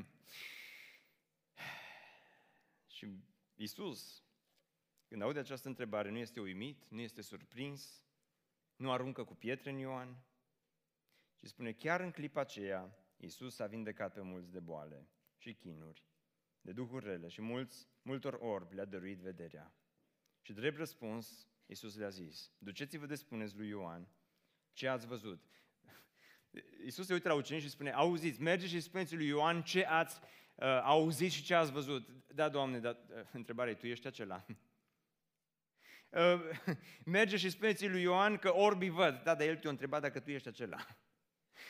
[2.96, 3.06] Și
[3.54, 4.22] Iisus,
[5.08, 8.02] când aude această întrebare, nu este uimit, nu este surprins,
[8.76, 10.16] nu aruncă cu pietre în Ioan,
[11.36, 16.04] ci spune, chiar în clipa aceea, Iisus a vindecat pe mulți de boale și chinuri,
[16.60, 19.74] de duhuri rele și mulți, multor orbi le-a dăruit vederea.
[20.42, 24.08] Și drept răspuns, Iisus le-a zis, duceți-vă de spuneți lui Ioan
[24.72, 25.44] ce ați văzut.
[26.84, 30.20] Iisus se uită la ucenici și spune, auziți, mergeți și spuneți lui Ioan ce ați
[30.54, 32.08] uh, auzit și ce ați văzut.
[32.34, 34.44] Da, Doamne, dar uh, întrebarea e, tu ești acela?
[36.10, 36.40] Uh,
[37.04, 39.22] merge și spuneți lui Ioan că orbii văd.
[39.22, 40.86] Da, dar el te-a întrebat dacă tu ești acela.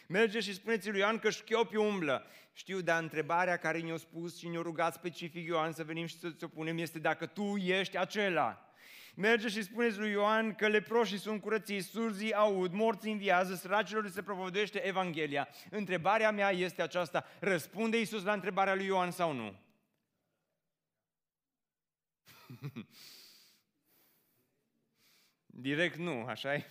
[0.07, 2.27] Merge și spuneți lui Ioan că șchiopii umblă.
[2.53, 6.45] Știu, dar întrebarea care ne-a spus și ne-a rugat specific Ioan să venim și să-ți
[6.45, 8.67] o punem este dacă tu ești acela.
[9.15, 14.23] Merge și spuneți lui Ioan că leproșii sunt curățiți, surzii aud, morții înviază, săracilor se
[14.23, 15.49] propovăduiește Evanghelia.
[15.71, 19.61] Întrebarea mea este aceasta, răspunde Iisus la întrebarea lui Ioan sau nu?
[25.47, 26.67] Direct nu, așa e?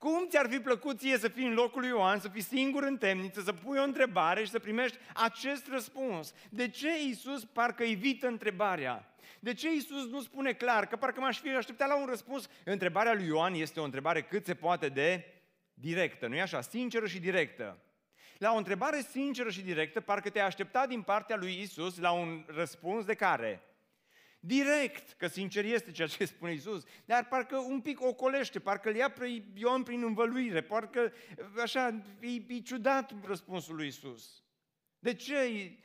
[0.00, 2.96] Cum ți-ar fi plăcut ție să fii în locul lui Ioan, să fii singur în
[2.96, 6.32] temniță, să pui o întrebare și să primești acest răspuns?
[6.50, 9.14] De ce Iisus parcă evită întrebarea?
[9.40, 10.86] De ce Iisus nu spune clar?
[10.86, 12.48] Că parcă m-aș fi așteptat la un răspuns.
[12.64, 15.24] Întrebarea lui Ioan este o întrebare cât se poate de
[15.74, 16.60] directă, nu-i așa?
[16.60, 17.78] Sinceră și directă.
[18.38, 22.44] La o întrebare sinceră și directă, parcă te-ai așteptat din partea lui Isus la un
[22.46, 23.62] răspuns de care?
[24.40, 28.94] Direct, că sincer este ceea ce spune Isus, dar parcă un pic ocolește, parcă îl
[28.94, 31.12] ia pe Ioan prin învăluire, parcă
[31.62, 34.42] așa, e, e ciudat răspunsul lui Isus.
[34.98, 35.36] De ce?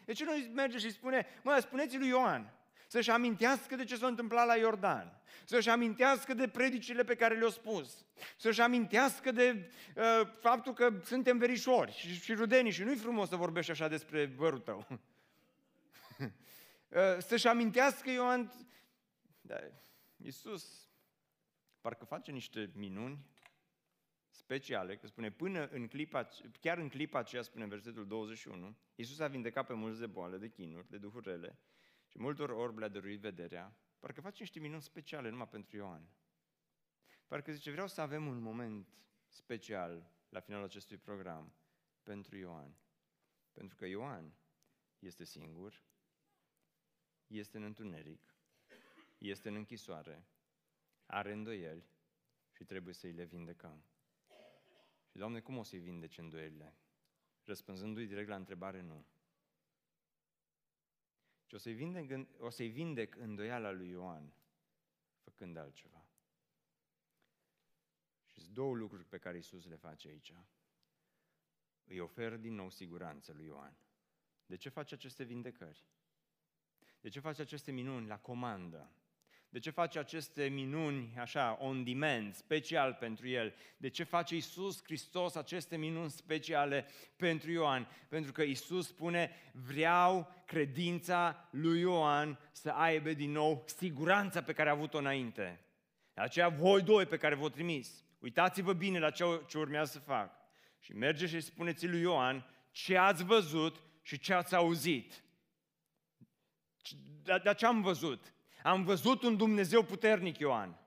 [0.06, 2.54] De ce nu merge și spune, mă, spuneți lui Ioan,
[2.88, 7.50] să-și amintească de ce s-a întâmplat la Iordan, să-și amintească de predicile pe care le-au
[7.50, 8.06] spus,
[8.38, 13.36] să-și amintească de uh, faptul că suntem verișori și, și rudenii și nu-i frumos să
[13.36, 14.88] vorbești așa despre vărul tău.
[16.96, 18.52] Uh, să-și amintească Ioan,
[19.42, 19.56] da,
[20.18, 20.90] Iisus
[21.82, 23.26] parcă face niște minuni
[24.30, 26.28] speciale, că spune până în clipa,
[26.60, 30.38] chiar în clipa aceea, spune în versetul 21, Iisus a vindecat pe mulți de boale,
[30.38, 31.60] de chinuri, de duhuri rele
[32.08, 36.10] și multor orbi le-a dăruit vederea, parcă face niște minuni speciale numai pentru Ioan.
[37.28, 38.88] Parcă zice, vreau să avem un moment
[39.28, 41.56] special la finalul acestui program
[42.04, 42.78] pentru Ioan.
[43.52, 44.34] Pentru că Ioan
[45.00, 45.84] este singur,
[47.28, 48.36] este în întuneric,
[49.18, 50.26] este în închisoare,
[51.06, 51.84] are îndoieli
[52.52, 53.84] și trebuie să îi le vindecăm.
[55.10, 56.78] Și, Doamne, cum o să-i vindece îndoielile?
[57.44, 59.06] Răspunzându-i direct la întrebare, nu.
[61.46, 64.34] Și o să-i vindec, o să-i vindec îndoiala lui Ioan,
[65.20, 66.06] făcând altceva.
[68.26, 70.34] Și sunt două lucruri pe care Isus le face aici.
[71.84, 73.78] Îi oferă din nou siguranță lui Ioan.
[74.46, 75.86] De ce face aceste vindecări?
[77.06, 78.92] De ce face aceste minuni la comandă?
[79.50, 83.54] De ce face aceste minuni așa, on demand, special pentru el?
[83.78, 86.86] De ce face Isus Hristos aceste minuni speciale
[87.16, 87.88] pentru Ioan?
[88.10, 94.70] Pentru că Isus spune, vreau credința lui Ioan să aibă din nou siguranța pe care
[94.70, 95.60] a avut-o înainte.
[96.14, 100.00] De aceea voi doi pe care vă trimis, uitați-vă bine la ce, ce urmează să
[100.00, 100.32] fac.
[100.80, 105.24] Și mergeți și spuneți lui Ioan ce ați văzut și ce ați auzit.
[107.24, 108.34] Dar ce am văzut?
[108.64, 110.80] Am văzut un Dumnezeu puternic, Ioan.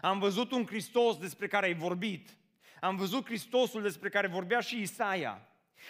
[0.00, 2.36] Am văzut un Hristos despre care ai vorbit.
[2.80, 5.46] Am văzut Hristosul despre care vorbea și Isaia.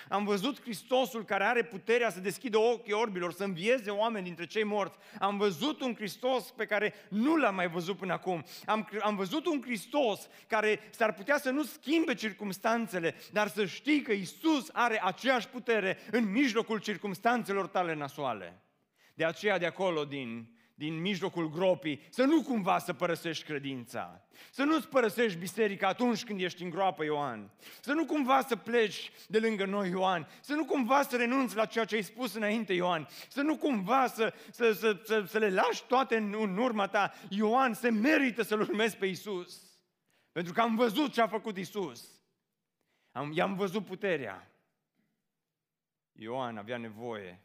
[0.09, 4.65] Am văzut Hristosul care are puterea să deschidă ochii orbilor, să învieze oameni dintre cei
[4.65, 4.99] morți.
[5.19, 8.45] Am văzut un Hristos pe care nu l-am mai văzut până acum.
[8.67, 14.03] Am, am văzut un Hristos care s-ar putea să nu schimbe circumstanțele, dar să știi
[14.03, 18.63] că Isus are aceeași putere în mijlocul circumstanțelor tale nasoale.
[19.15, 24.27] De aceea de acolo, din, din mijlocul gropii, să nu cumva să părăsești credința.
[24.51, 27.51] Să nu-ți părăsești biserica atunci când ești în groapă, Ioan.
[27.81, 30.29] Să nu cumva să pleci de lângă noi, Ioan.
[30.41, 33.09] Să nu cumva să renunți la ceea ce ai spus înainte, Ioan.
[33.29, 37.13] Să nu cumva să, să, să, să, să le lași toate în, în urma ta.
[37.29, 39.63] Ioan, se merită să-L urmezi pe Isus.
[40.33, 42.23] Pentru că am văzut ce a făcut Isus.
[43.13, 44.53] Am, i-am văzut puterea.
[46.13, 47.43] Ioan avea nevoie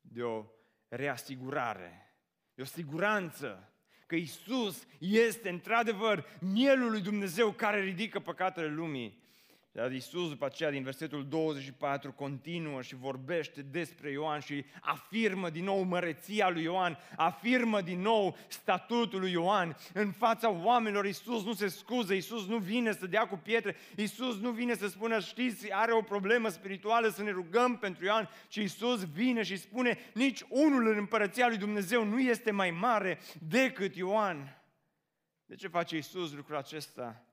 [0.00, 0.44] de o
[0.96, 2.16] reasigurare,
[2.54, 3.72] e o siguranță
[4.06, 9.22] că Isus este într-adevăr mielul lui Dumnezeu care ridică păcatele lumii.
[9.76, 15.64] Dar Iisus după aceea din versetul 24 continuă și vorbește despre Ioan și afirmă din
[15.64, 19.76] nou măreția lui Ioan, afirmă din nou statutul lui Ioan.
[19.92, 24.38] În fața oamenilor Iisus nu se scuză, Iisus nu vine să dea cu pietre, Iisus
[24.38, 28.56] nu vine să spună, știți, are o problemă spirituală, să ne rugăm pentru Ioan, ci
[28.56, 33.18] Iisus vine și spune, nici unul în împărăția lui Dumnezeu nu este mai mare
[33.48, 34.62] decât Ioan.
[35.44, 37.26] De ce face Iisus lucrul acesta?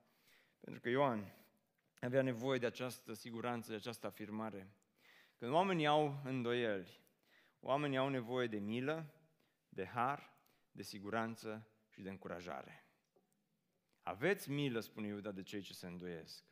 [0.60, 1.40] Pentru că Ioan
[2.06, 4.70] avea nevoie de această siguranță, de această afirmare.
[5.36, 7.00] Când oamenii au îndoieli,
[7.60, 9.14] oamenii au nevoie de milă,
[9.68, 10.36] de har,
[10.72, 12.86] de siguranță și de încurajare.
[14.02, 16.44] Aveți milă, spune Iuda, de cei ce se îndoiesc.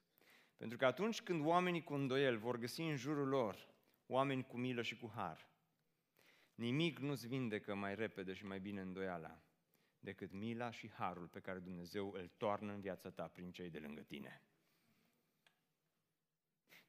[0.56, 3.68] Pentru că atunci când oamenii cu îndoiel vor găsi în jurul lor
[4.06, 5.48] oameni cu milă și cu har,
[6.54, 9.42] nimic nu-ți vindecă mai repede și mai bine îndoiala
[9.98, 13.78] decât mila și harul pe care Dumnezeu îl toarnă în viața ta prin cei de
[13.78, 14.42] lângă tine.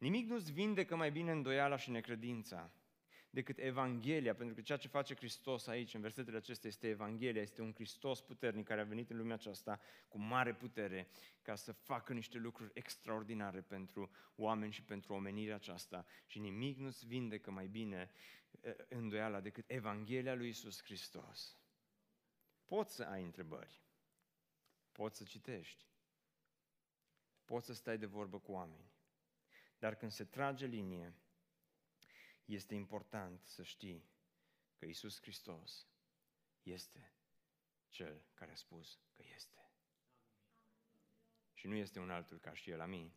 [0.02, 2.72] Nimic nu-ți vindecă mai bine îndoiala și necredința
[3.30, 7.62] decât Evanghelia, pentru că ceea ce face Hristos aici, în versetele acestea, este Evanghelia, este
[7.62, 11.08] un Hristos puternic care a venit în lumea aceasta cu mare putere
[11.42, 16.06] ca să facă niște lucruri extraordinare pentru oameni și pentru omenirea aceasta.
[16.26, 18.12] Și nimic nu-ți vindecă mai bine
[18.62, 21.58] eh, îndoiala decât Evanghelia lui Isus Hristos.
[22.66, 23.82] Poți să ai întrebări,
[24.92, 25.86] poți să citești,
[27.46, 28.91] poți să stai de vorbă cu oameni,
[29.82, 31.16] dar când se trage linie,
[32.46, 34.10] este important să știi
[34.76, 35.88] că Isus Hristos
[36.64, 37.14] este
[37.90, 39.72] Cel care a spus că este.
[41.54, 43.14] Și nu este un altul ca și El, amin.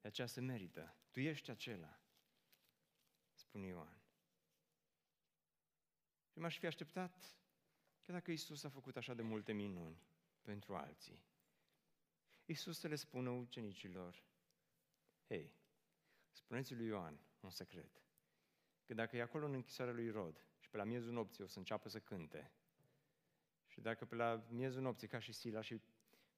[0.00, 0.96] De aceea se merită.
[1.10, 2.00] Tu ești acela,
[3.32, 4.02] spune Ioan.
[6.28, 7.36] Și m-aș fi așteptat,
[8.02, 10.02] că dacă Isus a făcut așa de multe minuni
[10.42, 11.26] pentru alții,
[12.44, 14.27] Isus să le spună ucenicilor,
[15.28, 15.52] Hei,
[16.30, 18.02] spuneți lui Ioan un secret.
[18.84, 21.58] Că dacă e acolo în închisoarea lui Rod și pe la miezul nopții o să
[21.58, 22.52] înceapă să cânte,
[23.66, 25.80] și dacă pe la miezul nopții, ca și Sila și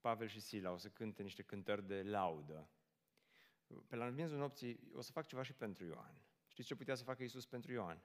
[0.00, 2.68] Pavel și Sila, o să cânte niște cântări de laudă,
[3.86, 6.22] pe la miezul nopții o să fac ceva și pentru Ioan.
[6.48, 8.02] Știți ce putea să facă Isus pentru Ioan?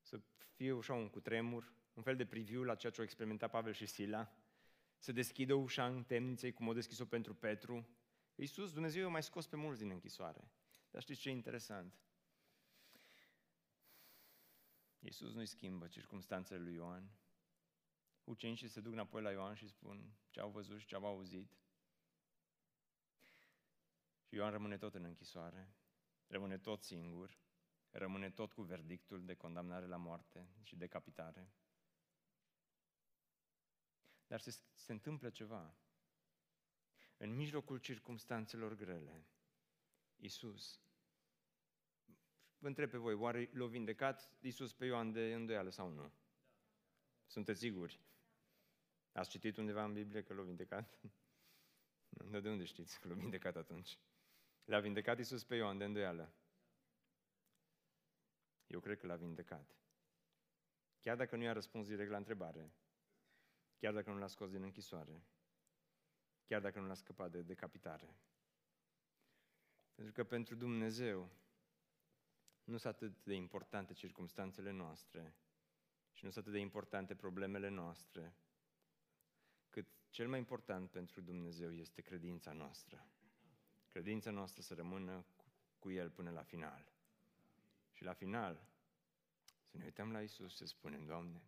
[0.00, 0.20] Să
[0.54, 3.86] fie așa un cutremur, un fel de preview la ceea ce au experimentat Pavel și
[3.86, 4.32] Sila,
[4.98, 7.88] să deschidă ușa în temniței, cum o deschis-o pentru Petru,
[8.34, 10.50] Iisus, Dumnezeu, a mai scos pe mulți din închisoare.
[10.90, 11.94] Dar știți ce e interesant?
[14.98, 17.10] Iisus nu-i schimbă circumstanțele lui Ioan.
[18.24, 21.56] Ucenicii se duc înapoi la Ioan și spun ce au văzut și ce au auzit.
[24.22, 25.74] Și Ioan rămâne tot în închisoare,
[26.26, 27.38] rămâne tot singur,
[27.90, 31.52] rămâne tot cu verdictul de condamnare la moarte și decapitare.
[34.26, 35.74] Dar se, se întâmplă ceva
[37.22, 39.26] în mijlocul circumstanțelor grele,
[40.16, 40.80] Isus,
[42.58, 46.12] vă întreb pe voi, oare l-a vindecat Isus pe Ioan de îndoială sau nu?
[47.26, 48.00] Sunteți siguri?
[49.12, 51.00] Ați citit undeva în Biblie că l-a vindecat?
[52.08, 53.98] Nu, de unde știți că l-a vindecat atunci?
[54.64, 56.34] L-a vindecat Isus pe Ioan de îndoială.
[58.66, 59.76] Eu cred că l-a vindecat.
[61.00, 62.72] Chiar dacă nu i-a răspuns direct la întrebare,
[63.78, 65.22] chiar dacă nu l-a scos din închisoare,
[66.52, 68.16] chiar dacă nu l-a scăpat de decapitare.
[69.94, 71.30] Pentru că pentru Dumnezeu
[72.64, 75.34] nu sunt atât de importante circumstanțele noastre
[76.12, 78.34] și nu sunt atât de importante problemele noastre,
[79.70, 83.06] cât cel mai important pentru Dumnezeu este credința noastră.
[83.88, 85.24] Credința noastră să rămână
[85.78, 86.92] cu El până la final.
[87.92, 88.68] Și la final,
[89.64, 91.42] să ne uităm la Isus și să spunem, Doamne,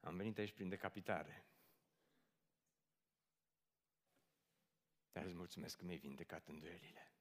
[0.00, 1.47] am venit aici prin decapitare.
[5.18, 7.12] Dar îți mulțumesc că mi-ai vindecat îndoielile.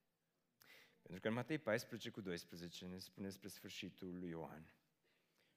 [1.01, 4.71] Pentru că în Matei 14 cu 12 ne spune spre sfârșitul lui Ioan.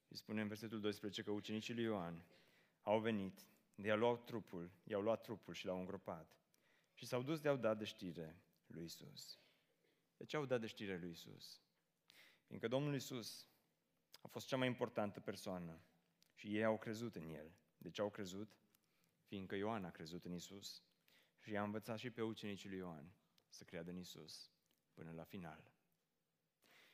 [0.08, 2.24] Îi spune în versetul 12 că ucenicii lui Ioan
[2.82, 6.36] au venit, i-au luat trupul, i-au luat trupul și l-au îngropat.
[6.94, 9.38] Și s-au dus de-au dat de știre lui Isus.
[10.16, 11.60] De ce au dat de știre lui Isus?
[12.46, 13.46] Fiindcă Domnul Isus
[14.22, 15.82] a fost cea mai importantă persoană
[16.34, 17.52] și ei au crezut în El.
[17.76, 18.58] De ce au crezut?
[19.26, 20.84] Fiindcă Ioan a crezut în Isus
[21.50, 23.12] și i-a învățat și pe ucenicii lui Ioan
[23.48, 24.50] să creadă în Isus
[24.92, 25.72] până la final.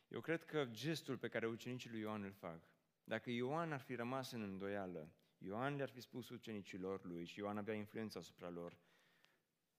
[0.09, 2.69] Eu cred că gestul pe care ucenicii lui Ioan îl fac,
[3.05, 7.59] dacă Ioan ar fi rămas în îndoială, Ioan le-ar fi spus ucenicilor lui și Ioan
[7.59, 8.79] avea influența asupra lor,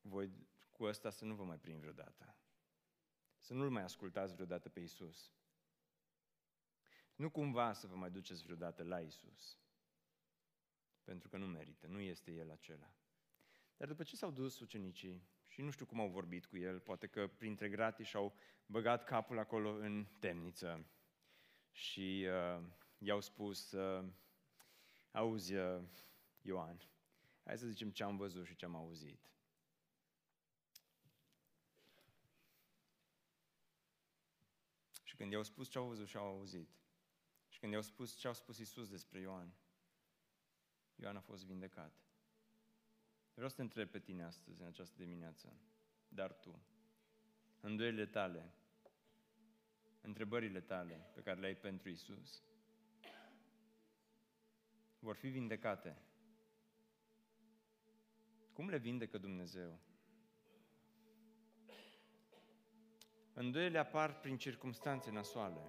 [0.01, 0.31] voi
[0.71, 2.37] cu ăsta să nu vă mai prind vreodată.
[3.39, 5.33] Să nu-L mai ascultați vreodată pe Isus.
[7.15, 9.59] Nu cumva să vă mai duceți vreodată la Isus.
[11.03, 12.97] Pentru că nu merită, nu este El acela.
[13.77, 17.07] Dar după ce s-au dus ucenicii Și nu știu cum au vorbit cu el, poate
[17.07, 20.85] că printre gratii și-au băgat capul acolo în temniță
[21.71, 22.63] și uh,
[22.97, 24.05] i-au spus, uh,
[25.11, 25.83] auzi, uh,
[26.41, 26.81] Ioan,
[27.43, 29.31] hai să zicem ce am văzut și ce am auzit.
[35.03, 36.69] Și când i-au spus ce au văzut și au auzit,
[37.47, 39.53] și când i-au spus ce au spus Isus despre Ioan,
[40.95, 42.06] Ioan a fost vindecat.
[43.37, 45.53] Vreau să te întreb pe tine astăzi, în această dimineață,
[46.07, 46.59] dar tu,
[47.59, 48.53] îndoielile tale,
[50.01, 52.43] întrebările tale pe care le ai pentru Isus,
[54.99, 55.97] vor fi vindecate.
[58.53, 59.79] Cum le vindecă Dumnezeu?
[63.33, 65.61] Îndoiele apar prin circumstanțe nasoale,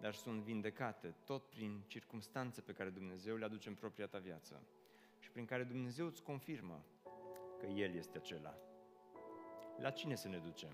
[0.00, 4.62] dar sunt vindecate tot prin circumstanțe pe care Dumnezeu le aduce în propria ta viață
[5.18, 6.84] și prin care Dumnezeu îți confirmă
[7.58, 8.54] că El este acela.
[9.76, 10.72] La cine să ne ducem?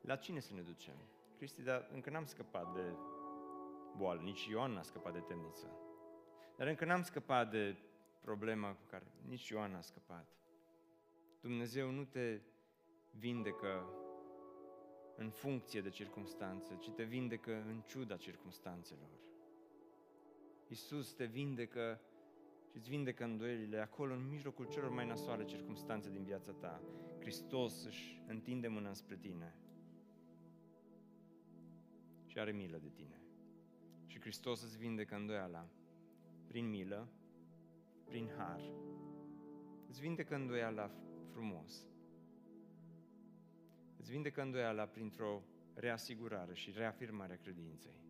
[0.00, 0.96] La cine să ne ducem?
[1.36, 2.94] Cristi, dar încă n-am scăpat de
[3.96, 5.70] boală, nici Ioan n-a scăpat de temniță.
[6.56, 7.76] Dar încă n-am scăpat de
[8.20, 10.36] problema cu care nici Ioan n-a scăpat.
[11.40, 12.40] Dumnezeu nu te
[13.10, 13.88] vindecă
[15.16, 19.08] în funcție de circunstanțe, ci te vindecă în ciuda circunstanțelor.
[20.68, 22.07] Iisus te vindecă și
[22.78, 26.82] îți vindecă îndoielile acolo, în mijlocul celor mai nasoale circunstanțe din viața ta.
[27.20, 29.54] Hristos își întinde mâna spre tine
[32.26, 33.20] și are milă de tine.
[34.06, 35.68] Și Hristos îți vindecă îndoiala
[36.46, 37.08] prin milă,
[38.04, 38.60] prin har.
[39.88, 40.90] Îți vindecă îndoiala
[41.32, 41.86] frumos.
[43.96, 45.42] Îți vindecă îndoiala printr-o
[45.74, 48.00] reasigurare și reafirmare a credinței.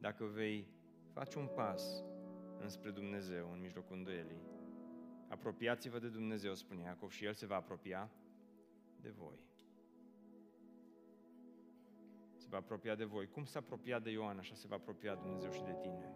[0.00, 0.66] Dacă vei
[1.12, 2.04] face un pas
[2.62, 4.42] înspre Dumnezeu în mijlocul îndoielii,
[5.28, 8.10] apropiați-vă de Dumnezeu, spune Iacov, și El se va apropia
[9.00, 9.38] de voi.
[12.34, 13.26] Se va apropia de voi.
[13.26, 16.12] Cum s-a apropiat de Ioan, așa se va apropia Dumnezeu și de tine.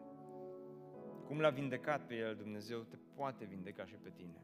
[1.26, 4.40] Cum l-a vindecat pe el Dumnezeu, te poate vindeca și pe tine.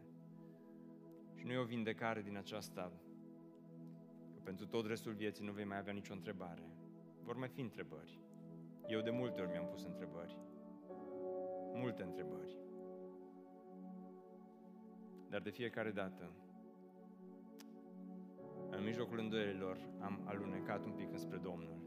[1.34, 2.92] Și nu e o vindecare din aceasta
[4.34, 6.62] că pentru tot restul vieții nu vei mai avea nicio întrebare.
[7.22, 8.20] Vor mai fi întrebări.
[8.86, 10.38] Eu de multe ori mi-am pus întrebări.
[11.74, 12.56] Multe întrebări.
[15.28, 16.30] Dar de fiecare dată,
[18.70, 21.80] în mijlocul îndoielilor, am alunecat un pic înspre Domnul.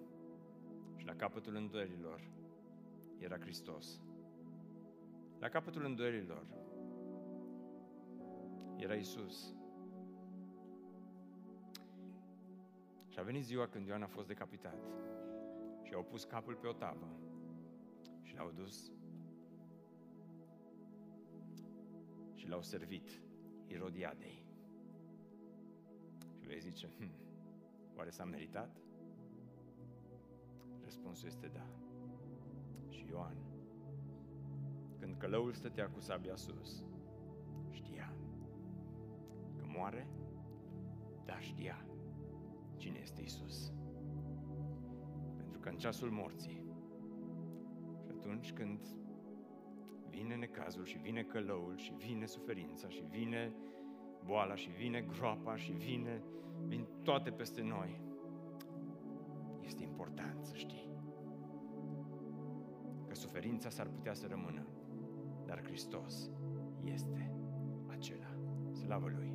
[0.96, 2.30] Și la capătul îndoielilor
[3.18, 4.02] era Hristos.
[5.40, 6.46] La capătul îndoielilor
[8.78, 9.56] era Isus.
[13.08, 14.84] Și a venit ziua când Ioan a fost decapitat
[15.84, 17.08] și au pus capul pe o tavă
[18.22, 18.92] și l-au dus
[22.46, 23.22] și l-au servit
[23.68, 24.46] Irodiadei.
[26.40, 27.12] Și vei zice, hm,
[27.96, 28.78] oare s-a meritat?
[30.84, 31.68] Răspunsul este da.
[32.90, 33.38] Și Ioan
[35.00, 36.84] când călăul stătea cu sabia sus,
[37.70, 38.14] știa
[39.56, 40.08] că moare,
[41.26, 41.86] dar știa
[42.78, 43.74] cine este Isus.
[45.38, 46.64] Pentru că în ceasul morții
[48.02, 48.80] și atunci când
[50.16, 53.54] vine necazul și vine călăul și vine suferința și vine
[54.24, 56.24] boala și vine groapa și vine,
[56.66, 58.02] vin toate peste noi,
[59.62, 60.90] este important să știi
[63.08, 64.68] că suferința s-ar putea să rămână,
[65.46, 66.32] dar Hristos
[66.84, 67.32] este
[67.88, 68.36] acela.
[68.72, 69.35] Slavă Lui!